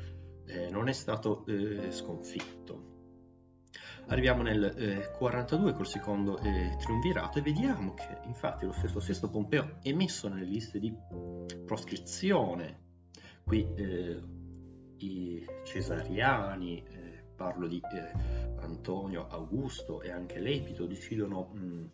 eh, 0.45 0.69
non 0.69 0.87
è 0.87 0.93
stato 0.93 1.45
eh, 1.47 1.91
sconfitto. 1.91 2.98
Arriviamo 4.07 4.41
nel 4.41 4.63
eh, 4.63 5.11
42 5.17 5.73
col 5.73 5.85
secondo 5.85 6.39
eh, 6.39 6.75
triunvirato 6.79 7.37
e 7.37 7.41
vediamo 7.41 7.93
che 7.93 8.17
infatti 8.25 8.65
lo 8.65 8.71
stesso 8.71 8.99
Sesto 8.99 9.29
Pompeo 9.29 9.77
è 9.81 9.93
messo 9.93 10.27
nelle 10.27 10.45
liste 10.45 10.79
di 10.79 10.91
proscrizione. 11.65 12.87
Qui 13.43 13.67
eh, 13.75 14.21
i 14.97 15.45
cesariani, 15.63 16.83
eh, 16.83 17.23
parlo 17.35 17.67
di 17.67 17.79
eh, 17.93 18.57
Antonio, 18.61 19.27
Augusto 19.27 20.01
e 20.01 20.11
anche 20.11 20.39
Lepito, 20.39 20.87
decidono 20.87 21.51
mh, 21.53 21.89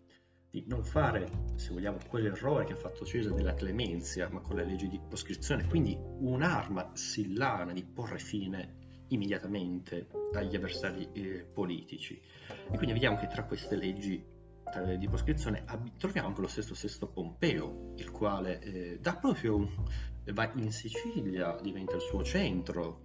di 0.50 0.64
non 0.68 0.84
fare, 0.84 1.30
se 1.56 1.74
vogliamo, 1.74 1.98
quell'errore 2.08 2.64
che 2.64 2.74
ha 2.74 2.78
fatto 2.78 3.06
Cesare 3.06 3.36
della 3.36 3.54
clemenzia, 3.54 4.30
ma 4.30 4.40
con 4.40 4.56
le 4.56 4.66
leggi 4.66 4.88
di 4.88 5.02
proscrizione, 5.06 5.68
quindi 5.68 5.98
un'arma 6.00 6.92
sillana 6.94 7.74
di 7.74 7.84
porre 7.84 8.20
fine 8.20 8.84
immediatamente 9.16 10.08
agli 10.34 10.56
avversari 10.56 11.10
eh, 11.14 11.46
politici. 11.52 12.20
E 12.72 12.78
quindi 12.78 12.94
vediamo 12.94 13.18
che 13.18 13.28
tra 13.28 13.44
queste 13.46 13.76
leggi 13.76 14.34
di 14.98 15.08
proscrizione 15.08 15.64
troviamo 15.98 16.30
anche 16.30 16.42
lo 16.42 16.48
stesso 16.48 16.74
Sesto 16.74 17.08
Pompeo, 17.08 17.94
il 17.96 18.12
quale 18.12 18.60
eh, 18.62 19.00
da 19.00 19.16
proprio 19.16 19.70
va 20.34 20.52
in 20.56 20.72
Sicilia, 20.72 21.58
diventa 21.62 21.96
il 21.96 22.02
suo 22.02 22.24
centro 22.24 23.00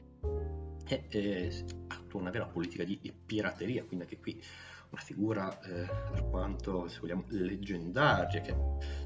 e 0.86 1.04
eh, 1.10 1.64
attua 1.88 2.20
una 2.20 2.30
vera 2.30 2.46
politica 2.46 2.82
di 2.82 2.98
pirateria, 3.24 3.84
quindi 3.84 4.04
anche 4.04 4.18
qui 4.18 4.42
una 4.90 5.00
figura 5.00 5.60
eh, 5.60 5.86
per 6.10 6.88
se 6.88 6.98
vogliamo 7.00 7.24
leggendaria 7.28 8.40
che 8.40 8.54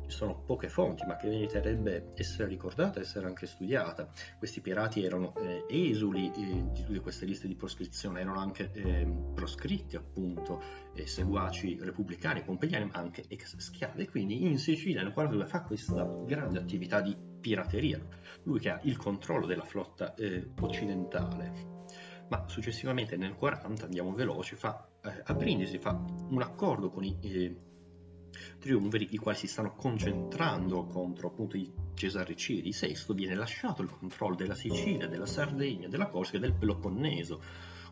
ci 0.06 0.10
sono 0.10 0.42
poche 0.44 0.68
fonti 0.68 1.04
ma 1.06 1.16
che 1.16 1.28
meriterebbe 1.28 2.12
essere 2.14 2.48
ricordata 2.48 3.00
essere 3.00 3.26
anche 3.26 3.46
studiata. 3.46 4.08
Questi 4.38 4.60
pirati 4.60 5.04
erano 5.04 5.34
eh, 5.36 5.64
esuli 5.68 6.30
eh, 6.34 6.72
di 6.72 6.84
tutte 6.84 7.00
queste 7.00 7.26
liste 7.26 7.46
di 7.46 7.54
proscrizione 7.54 8.20
erano 8.20 8.40
anche 8.40 8.70
ehm, 8.72 9.32
proscritti 9.34 9.96
appunto 9.96 10.82
seguaci 11.04 11.78
repubblicani 11.80 12.42
pompeiani 12.42 12.86
ma 12.86 12.98
anche 12.98 13.24
ex 13.28 13.56
schiavi. 13.56 14.08
Quindi 14.08 14.46
in 14.46 14.58
Sicilia 14.58 15.02
nel 15.02 15.12
42 15.12 15.46
fa 15.46 15.62
questa 15.62 16.04
grande 16.24 16.58
attività 16.58 17.00
di 17.00 17.16
pirateria 17.40 18.00
lui 18.44 18.58
che 18.58 18.70
ha 18.70 18.80
il 18.84 18.96
controllo 18.96 19.46
della 19.46 19.64
flotta 19.64 20.14
eh, 20.14 20.52
occidentale. 20.60 21.72
Ma 22.28 22.48
successivamente 22.48 23.16
nel 23.16 23.34
40 23.34 23.84
andiamo 23.84 24.14
veloci, 24.14 24.54
fa, 24.56 24.88
eh, 25.04 25.22
a 25.24 25.34
Brindisi 25.34 25.78
fa 25.78 25.92
un 26.28 26.42
accordo 26.42 26.90
con 26.90 27.04
i 27.04 27.16
eh, 27.20 27.56
triumviri 28.58 29.08
i 29.10 29.16
quali 29.16 29.36
si 29.38 29.46
stanno 29.46 29.74
concentrando 29.74 30.86
contro 30.86 31.28
appunto 31.28 31.56
i 31.56 31.70
Cesaricidi 31.94 32.62
di 32.62 32.72
Sesto, 32.72 33.14
viene 33.14 33.34
lasciato 33.34 33.82
il 33.82 33.90
controllo 33.90 34.34
della 34.34 34.54
Sicilia, 34.54 35.06
della 35.06 35.26
Sardegna, 35.26 35.88
della 35.88 36.08
Corsica 36.08 36.38
e 36.38 36.40
del 36.40 36.54
Peloponneso, 36.54 37.42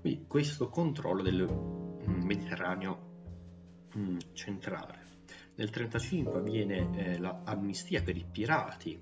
quindi 0.00 0.24
questo 0.26 0.68
controllo 0.68 1.22
del 1.22 1.44
mm, 1.44 2.22
Mediterraneo 2.24 3.90
mm, 3.96 4.18
centrale. 4.32 5.10
Nel 5.54 5.70
1935 5.70 6.38
avviene 6.38 6.90
eh, 6.96 7.18
l'amnistia 7.18 8.02
per 8.02 8.16
i 8.16 8.24
pirati, 8.24 8.98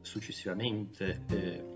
successivamente 0.00 1.24
eh, 1.28 1.71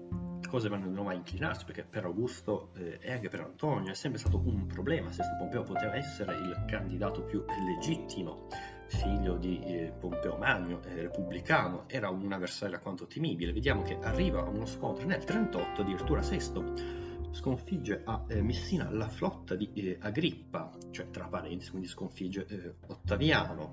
cose 0.49 0.69
vanno 0.69 1.09
a 1.09 1.13
inclinarsi 1.13 1.65
perché 1.65 1.85
per 1.85 2.05
Augusto 2.05 2.71
eh, 2.77 2.99
e 3.01 3.13
anche 3.13 3.29
per 3.29 3.41
Antonio 3.41 3.91
è 3.91 3.95
sempre 3.95 4.19
stato 4.19 4.39
un 4.39 4.67
problema 4.67 5.11
se 5.11 5.23
Pompeo 5.39 5.63
poteva 5.65 5.97
essere 5.97 6.37
il 6.37 6.65
candidato 6.67 7.23
più 7.23 7.45
legittimo 7.67 8.49
figlio 8.89 9.37
di 9.37 9.61
eh, 9.61 9.93
Pompeo 9.99 10.37
Magno, 10.37 10.81
eh, 10.85 11.03
repubblicano, 11.03 11.85
era 11.89 12.09
un 12.09 12.33
avversario 12.33 12.77
alquanto 12.77 13.07
temibile. 13.07 13.53
Vediamo 13.53 13.83
che 13.83 13.99
arriva 14.01 14.41
a 14.41 14.49
uno 14.49 14.67
scontro 14.67 15.07
nel 15.07 15.25
38, 15.25 15.83
addirittura 15.83 16.23
Sesto 16.23 17.05
sconfigge 17.33 18.03
a 18.05 18.25
eh, 18.29 18.41
Messina 18.41 18.89
la 18.91 19.09
flotta 19.09 19.55
di 19.55 19.71
eh, 19.75 19.99
Agrippa, 20.01 20.73
cioè 20.91 21.11
tra 21.11 21.27
parentesi, 21.27 21.71
quindi 21.71 21.89
sconfigge 21.89 22.47
eh, 22.47 22.75
Ottaviano. 22.87 23.73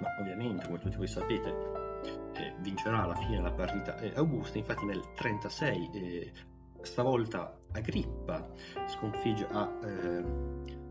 Ma 0.00 0.08
ovviamente, 0.20 0.66
come 0.66 0.78
tutti 0.78 0.96
voi 0.96 1.08
sapete, 1.08 1.77
eh, 2.34 2.54
vincerà 2.60 3.02
alla 3.02 3.16
fine 3.16 3.40
la 3.40 3.52
partita. 3.52 3.98
Eh, 3.98 4.12
Augusta, 4.14 4.58
infatti 4.58 4.84
nel 4.84 5.02
36 5.14 5.90
eh, 5.92 6.32
stavolta 6.82 7.58
Agrippa 7.72 8.50
sconfigge 8.86 9.46
a 9.50 9.78
eh, 9.84 10.24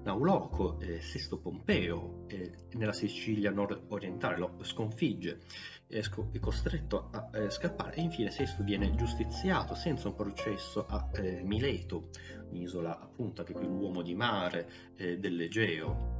Nauloco 0.04 0.80
Sesto 1.00 1.38
Pompeo 1.38 2.26
nella 2.74 2.94
Sicilia 2.94 3.52
nord-orientale, 3.52 4.38
lo 4.38 4.58
sconfigge 4.62 5.42
è 5.88 6.02
costretto 6.40 7.10
a 7.12 7.30
eh, 7.34 7.50
scappare. 7.50 7.96
E 7.96 8.02
infine 8.02 8.30
Sesto 8.30 8.64
viene 8.64 8.94
giustiziato 8.96 9.74
senza 9.74 10.10
un 10.10 10.16
processo 10.16 10.86
a 10.86 11.10
eh, 11.14 11.42
Mileto, 11.44 12.10
un'isola 12.50 13.00
appunto 13.00 13.42
anche 13.42 13.54
qui 13.54 13.66
l'uomo 13.66 14.02
di 14.02 14.14
mare 14.14 14.70
eh, 14.96 15.18
dell'Egeo 15.18 16.17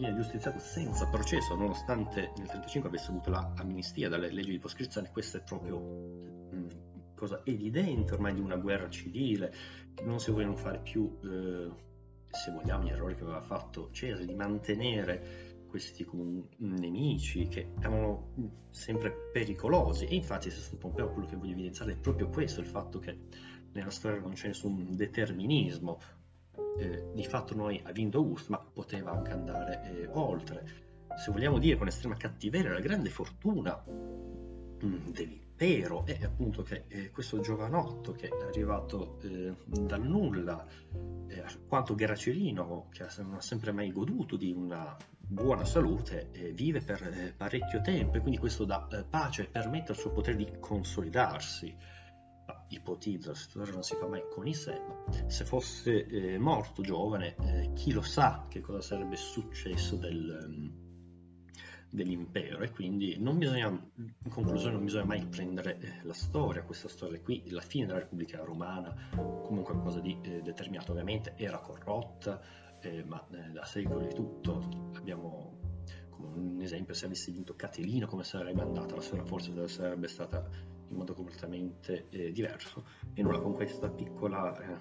viene 0.00 0.16
giustiziato 0.16 0.58
senza 0.58 1.06
processo, 1.06 1.54
nonostante 1.54 2.32
nel 2.36 2.48
1935 2.48 2.88
avesse 2.88 3.10
avuto 3.10 3.30
l'amnistia 3.30 4.08
dalle 4.08 4.32
leggi 4.32 4.50
di 4.50 4.58
proscrizione, 4.58 5.10
questa 5.10 5.38
è 5.38 5.42
proprio 5.42 5.78
mh, 5.78 6.56
mm, 6.56 6.68
cosa 7.14 7.42
evidente 7.44 8.14
ormai 8.14 8.32
di 8.32 8.40
una 8.40 8.56
guerra 8.56 8.88
civile, 8.88 9.52
non 10.02 10.18
si 10.18 10.30
vogliono 10.30 10.56
fare 10.56 10.78
più, 10.78 11.18
eh, 11.22 11.70
se 12.30 12.50
vogliamo, 12.50 12.84
gli 12.84 12.90
errori 12.90 13.14
che 13.14 13.22
aveva 13.22 13.42
fatto 13.42 13.90
Cesare, 13.92 14.24
di 14.24 14.34
mantenere 14.34 15.64
questi 15.68 16.08
nemici 16.56 17.46
che 17.48 17.72
erano 17.78 18.32
mm, 18.40 18.46
sempre 18.70 19.12
pericolosi. 19.30 20.06
E 20.06 20.14
infatti 20.14 20.50
se 20.50 20.60
sul 20.60 20.78
Pompeo 20.78 21.12
quello 21.12 21.28
che 21.28 21.36
voglio 21.36 21.52
evidenziare 21.52 21.92
è 21.92 21.96
proprio 21.96 22.28
questo, 22.30 22.60
il 22.60 22.66
fatto 22.66 22.98
che 22.98 23.18
nella 23.72 23.90
storia 23.90 24.18
non 24.18 24.32
c'è 24.32 24.48
nessun 24.48 24.96
determinismo, 24.96 26.00
eh, 26.78 27.10
di 27.12 27.24
fatto 27.24 27.54
noi 27.54 27.80
ha 27.84 27.92
vinto 27.92 28.18
Augusto, 28.18 28.52
ma 28.52 28.58
poteva 28.58 29.12
anche 29.12 29.32
andare 29.32 29.82
eh, 29.84 30.08
oltre. 30.12 30.88
Se 31.16 31.30
vogliamo 31.30 31.58
dire 31.58 31.76
con 31.76 31.88
estrema 31.88 32.16
cattiveria, 32.16 32.72
la 32.72 32.80
grande 32.80 33.10
fortuna 33.10 33.82
mm, 33.86 35.08
dell'impero 35.08 36.06
è 36.06 36.18
appunto 36.22 36.62
che 36.62 36.84
eh, 36.88 37.10
questo 37.10 37.40
giovanotto 37.40 38.12
che 38.12 38.28
è 38.28 38.44
arrivato 38.44 39.18
eh, 39.22 39.54
dal 39.66 40.02
nulla, 40.02 40.64
eh, 41.28 41.44
quanto 41.68 41.94
Geracerino, 41.94 42.88
che 42.90 43.06
non 43.18 43.34
ha 43.34 43.40
sempre 43.40 43.72
mai 43.72 43.92
goduto 43.92 44.36
di 44.36 44.52
una 44.52 44.96
buona 45.18 45.64
salute, 45.64 46.30
vive 46.54 46.80
per 46.80 47.34
parecchio 47.36 47.80
tempo 47.82 48.16
e 48.16 48.20
quindi 48.20 48.38
questo 48.38 48.64
dà 48.64 48.84
pace 49.08 49.42
e 49.42 49.46
permette 49.46 49.92
al 49.92 49.98
suo 49.98 50.10
potere 50.10 50.36
di 50.36 50.50
consolidarsi 50.58 51.72
ipotizzo, 52.68 53.30
la 53.30 53.34
storia 53.34 53.72
non 53.72 53.82
si 53.82 53.94
fa 53.94 54.06
mai 54.06 54.22
con 54.30 54.46
i 54.46 54.54
sé, 54.54 54.80
ma 54.86 55.28
se 55.28 55.44
fosse 55.44 56.06
eh, 56.06 56.38
morto 56.38 56.82
giovane, 56.82 57.36
eh, 57.36 57.72
chi 57.74 57.92
lo 57.92 58.02
sa 58.02 58.46
che 58.48 58.60
cosa 58.60 58.80
sarebbe 58.80 59.16
successo 59.16 59.96
del, 59.96 60.44
um, 60.46 60.90
dell'impero. 61.90 62.62
E 62.62 62.70
quindi 62.70 63.16
bisogna, 63.18 63.68
in 63.68 64.30
conclusione 64.30 64.74
non 64.74 64.84
bisogna 64.84 65.04
mai 65.04 65.26
prendere 65.26 65.78
eh, 65.80 66.00
la 66.04 66.12
storia, 66.12 66.62
questa 66.62 66.88
storia 66.88 67.20
qui, 67.20 67.50
la 67.50 67.60
fine 67.60 67.86
della 67.86 67.98
Repubblica 67.98 68.42
Romana, 68.42 68.94
comunque 69.14 69.72
qualcosa 69.72 70.00
di 70.00 70.16
eh, 70.22 70.40
determinato, 70.42 70.92
ovviamente 70.92 71.34
era 71.36 71.58
corrotta, 71.58 72.40
eh, 72.80 73.04
ma 73.04 73.24
eh, 73.32 73.50
da 73.50 73.64
secoli 73.64 74.12
tutto. 74.14 74.90
Abbiamo 74.94 75.58
come 76.10 76.28
un 76.36 76.60
esempio 76.60 76.94
se 76.94 77.06
avesse 77.06 77.32
vinto 77.32 77.54
Caterina 77.56 78.06
come 78.06 78.24
sarebbe 78.24 78.60
andata? 78.62 78.94
La 78.94 79.00
storia 79.00 79.24
forse 79.24 79.68
sarebbe 79.68 80.08
stata 80.08 80.48
in 80.90 80.96
modo 80.96 81.14
completamente 81.14 82.08
eh, 82.10 82.32
diverso. 82.32 82.84
E 83.14 83.22
nulla 83.22 83.40
con 83.40 83.54
questa 83.54 83.88
piccola 83.88 84.56
eh, 84.58 84.78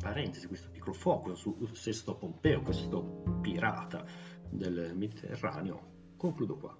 parentesi, 0.00 0.46
questo 0.46 0.68
piccolo 0.70 0.92
focus 0.92 1.38
su 1.38 1.68
Sesto 1.72 2.16
Pompeo, 2.16 2.62
questo 2.62 3.38
pirata 3.40 4.04
del 4.48 4.92
Mediterraneo, 4.94 6.14
concludo 6.16 6.56
qua. 6.56 6.76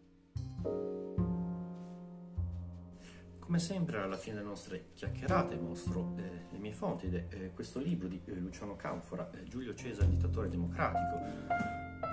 Come 3.38 3.58
sempre 3.58 4.00
alla 4.00 4.16
fine 4.16 4.36
delle 4.36 4.46
nostre 4.46 4.90
chiacchierate 4.94 5.56
mostro 5.56 6.14
eh, 6.16 6.46
le 6.50 6.58
mie 6.58 6.72
fonti 6.72 7.06
ed 7.06 7.14
è 7.14 7.26
eh, 7.28 7.50
questo 7.52 7.80
libro 7.80 8.08
di 8.08 8.20
eh, 8.24 8.34
Luciano 8.34 8.76
Canfora, 8.76 9.30
eh, 9.32 9.44
Giulio 9.44 9.74
Cesare, 9.74 10.08
dittatore 10.08 10.48
democratico, 10.48 11.18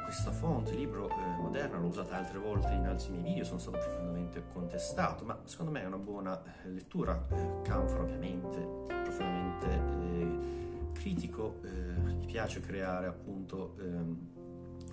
questa 0.10 0.32
fonte, 0.32 0.74
libro 0.74 1.08
eh, 1.08 1.38
moderno, 1.40 1.80
l'ho 1.80 1.86
usata 1.86 2.18
altre 2.18 2.40
volte 2.40 2.74
in 2.74 2.84
altri 2.88 3.12
miei 3.12 3.22
video, 3.22 3.44
sono 3.44 3.60
stato 3.60 3.78
profondamente 3.78 4.44
contestato, 4.52 5.24
ma 5.24 5.40
secondo 5.44 5.72
me 5.72 5.84
è 5.84 5.86
una 5.86 5.98
buona 5.98 6.42
eh, 6.64 6.70
lettura. 6.70 7.28
Eh, 7.30 7.62
Canfor 7.62 8.02
ovviamente, 8.02 8.58
profondamente 8.88 9.68
eh, 9.68 10.94
critico, 10.94 11.62
eh, 11.64 12.12
gli 12.14 12.26
piace 12.26 12.60
creare 12.60 13.06
appunto 13.06 13.76
ehm, 13.80 14.18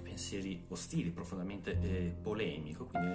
pensieri 0.03 0.67
ostili, 0.69 1.11
profondamente 1.11 1.81
eh, 1.81 2.15
polemico, 2.21 2.85
quindi 2.85 3.15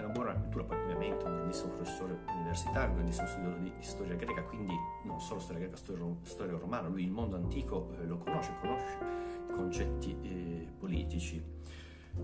è 0.00 0.04
una 0.04 0.12
buona 0.12 0.32
lettura, 0.32 0.64
poi 0.64 0.78
ovviamente 0.78 1.24
un 1.24 1.34
grandissimo 1.34 1.72
professore 1.72 2.18
universitario, 2.28 2.88
un 2.88 2.94
grandissimo 2.94 3.26
studioso 3.26 3.58
di 3.58 3.72
storia 3.80 4.16
greca, 4.16 4.42
quindi 4.42 4.74
non 5.04 5.20
solo 5.20 5.40
storia 5.40 5.60
greca, 5.60 5.76
storia, 5.76 6.04
storia 6.22 6.56
romana, 6.58 6.88
lui 6.88 7.04
il 7.04 7.10
mondo 7.10 7.36
antico 7.36 7.94
lo 8.02 8.18
conosce, 8.18 8.52
conosce 8.60 8.98
concetti 9.54 10.16
eh, 10.22 10.68
politici 10.78 11.42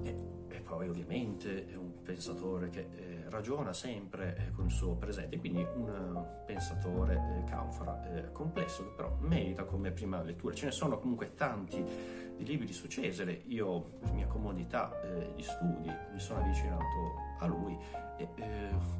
e, 0.02 0.14
e, 0.48 0.60
poi 0.60 0.88
ovviamente 0.88 1.68
è 1.68 1.74
un 1.74 2.02
pensatore 2.02 2.68
che 2.68 2.88
eh, 2.90 3.24
ragiona 3.28 3.72
sempre 3.72 4.36
eh, 4.36 4.50
con 4.52 4.66
il 4.66 4.70
suo 4.70 4.94
presente, 4.96 5.38
quindi 5.38 5.62
un 5.62 6.24
pensatore 6.44 7.14
eh, 7.14 7.44
canfora 7.44 8.02
eh, 8.04 8.32
complesso 8.32 8.84
che 8.84 8.94
però 8.94 9.16
merita 9.20 9.64
come 9.64 9.90
prima 9.90 10.22
lettura. 10.22 10.54
Ce 10.54 10.66
ne 10.66 10.72
sono 10.72 10.98
comunque 10.98 11.34
tanti 11.34 11.84
di 12.36 12.44
libri 12.44 12.72
su 12.72 12.86
Cesare, 12.86 13.42
io 13.46 13.80
per 13.98 14.12
mia 14.12 14.26
comodità 14.26 15.00
eh, 15.02 15.32
di 15.34 15.42
studi 15.42 15.90
mi 16.12 16.18
sono 16.18 16.40
avvicinato 16.40 16.84
a 17.38 17.46
lui 17.46 17.76
e 18.18 18.28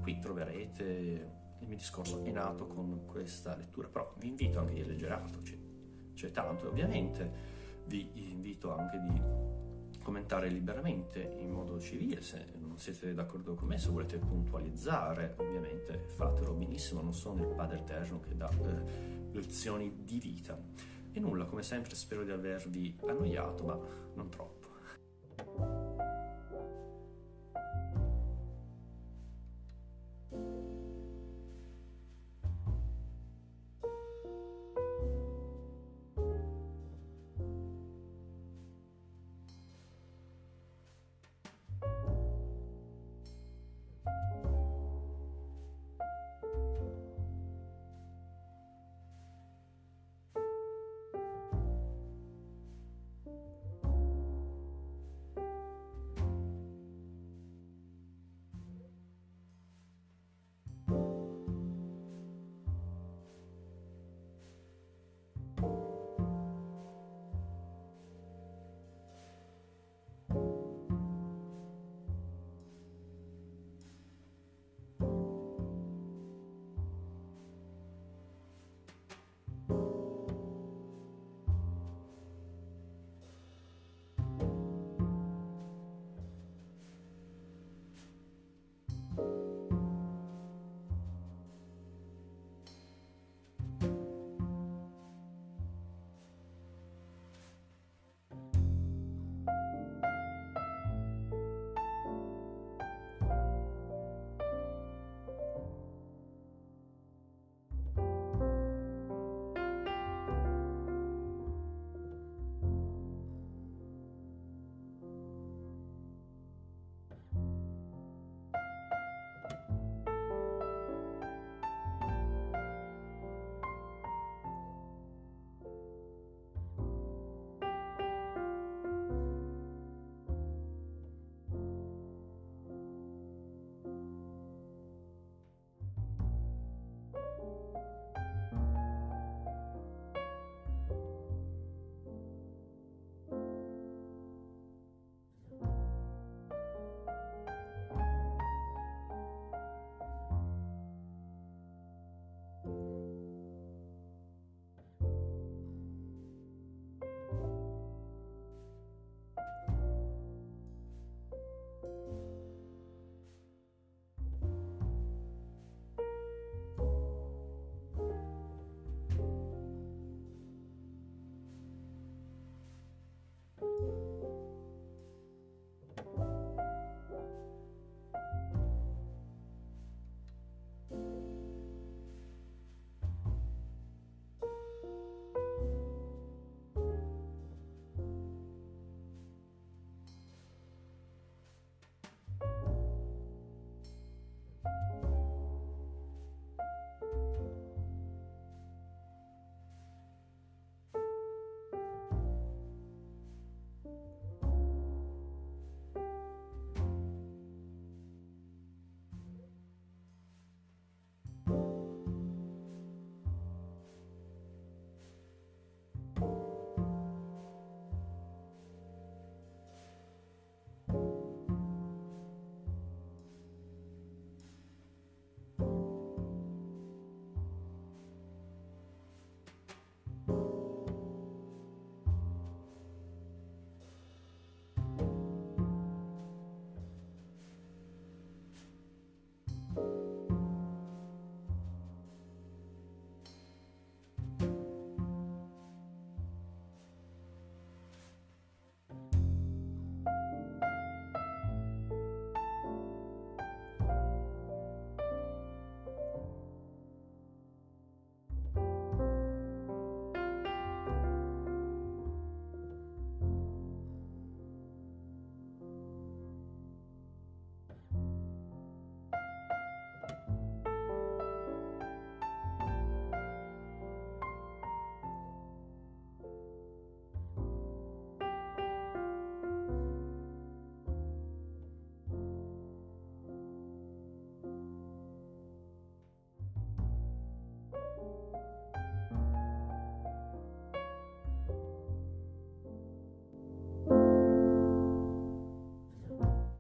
qui 0.02 0.18
troverete 0.18 1.44
il 1.60 1.68
mio 1.68 1.76
discorso 1.76 2.22
è 2.22 2.30
nato 2.30 2.66
con 2.66 3.04
questa 3.06 3.56
lettura, 3.56 3.88
però 3.88 4.12
vi 4.18 4.28
invito 4.28 4.60
anche 4.60 4.80
a 4.80 4.86
leggere 4.86 5.14
altro, 5.14 5.40
c'è, 5.42 5.56
c'è 6.14 6.30
tanto. 6.30 6.68
Ovviamente 6.68 7.54
vi 7.86 8.30
invito 8.30 8.76
anche 8.76 8.98
di 8.98 9.20
commentare 10.06 10.48
liberamente 10.48 11.34
in 11.40 11.50
modo 11.50 11.80
civile 11.80 12.22
se 12.22 12.46
non 12.58 12.78
siete 12.78 13.12
d'accordo 13.12 13.54
con 13.54 13.66
me, 13.66 13.76
se 13.76 13.88
volete 13.88 14.18
puntualizzare 14.18 15.34
ovviamente 15.38 15.98
fatelo 16.14 16.52
benissimo, 16.52 17.02
non 17.02 17.12
sono 17.12 17.42
il 17.42 17.52
padre 17.56 17.78
eterno 17.78 18.20
che 18.20 18.36
dà 18.36 18.48
eh, 18.48 19.32
lezioni 19.32 20.04
di 20.04 20.20
vita. 20.20 20.56
E 21.10 21.18
nulla, 21.18 21.46
come 21.46 21.62
sempre 21.62 21.96
spero 21.96 22.22
di 22.22 22.30
avervi 22.30 22.96
annoiato, 23.04 23.64
ma 23.64 23.76
non 24.14 24.28
troppo. 24.28 25.85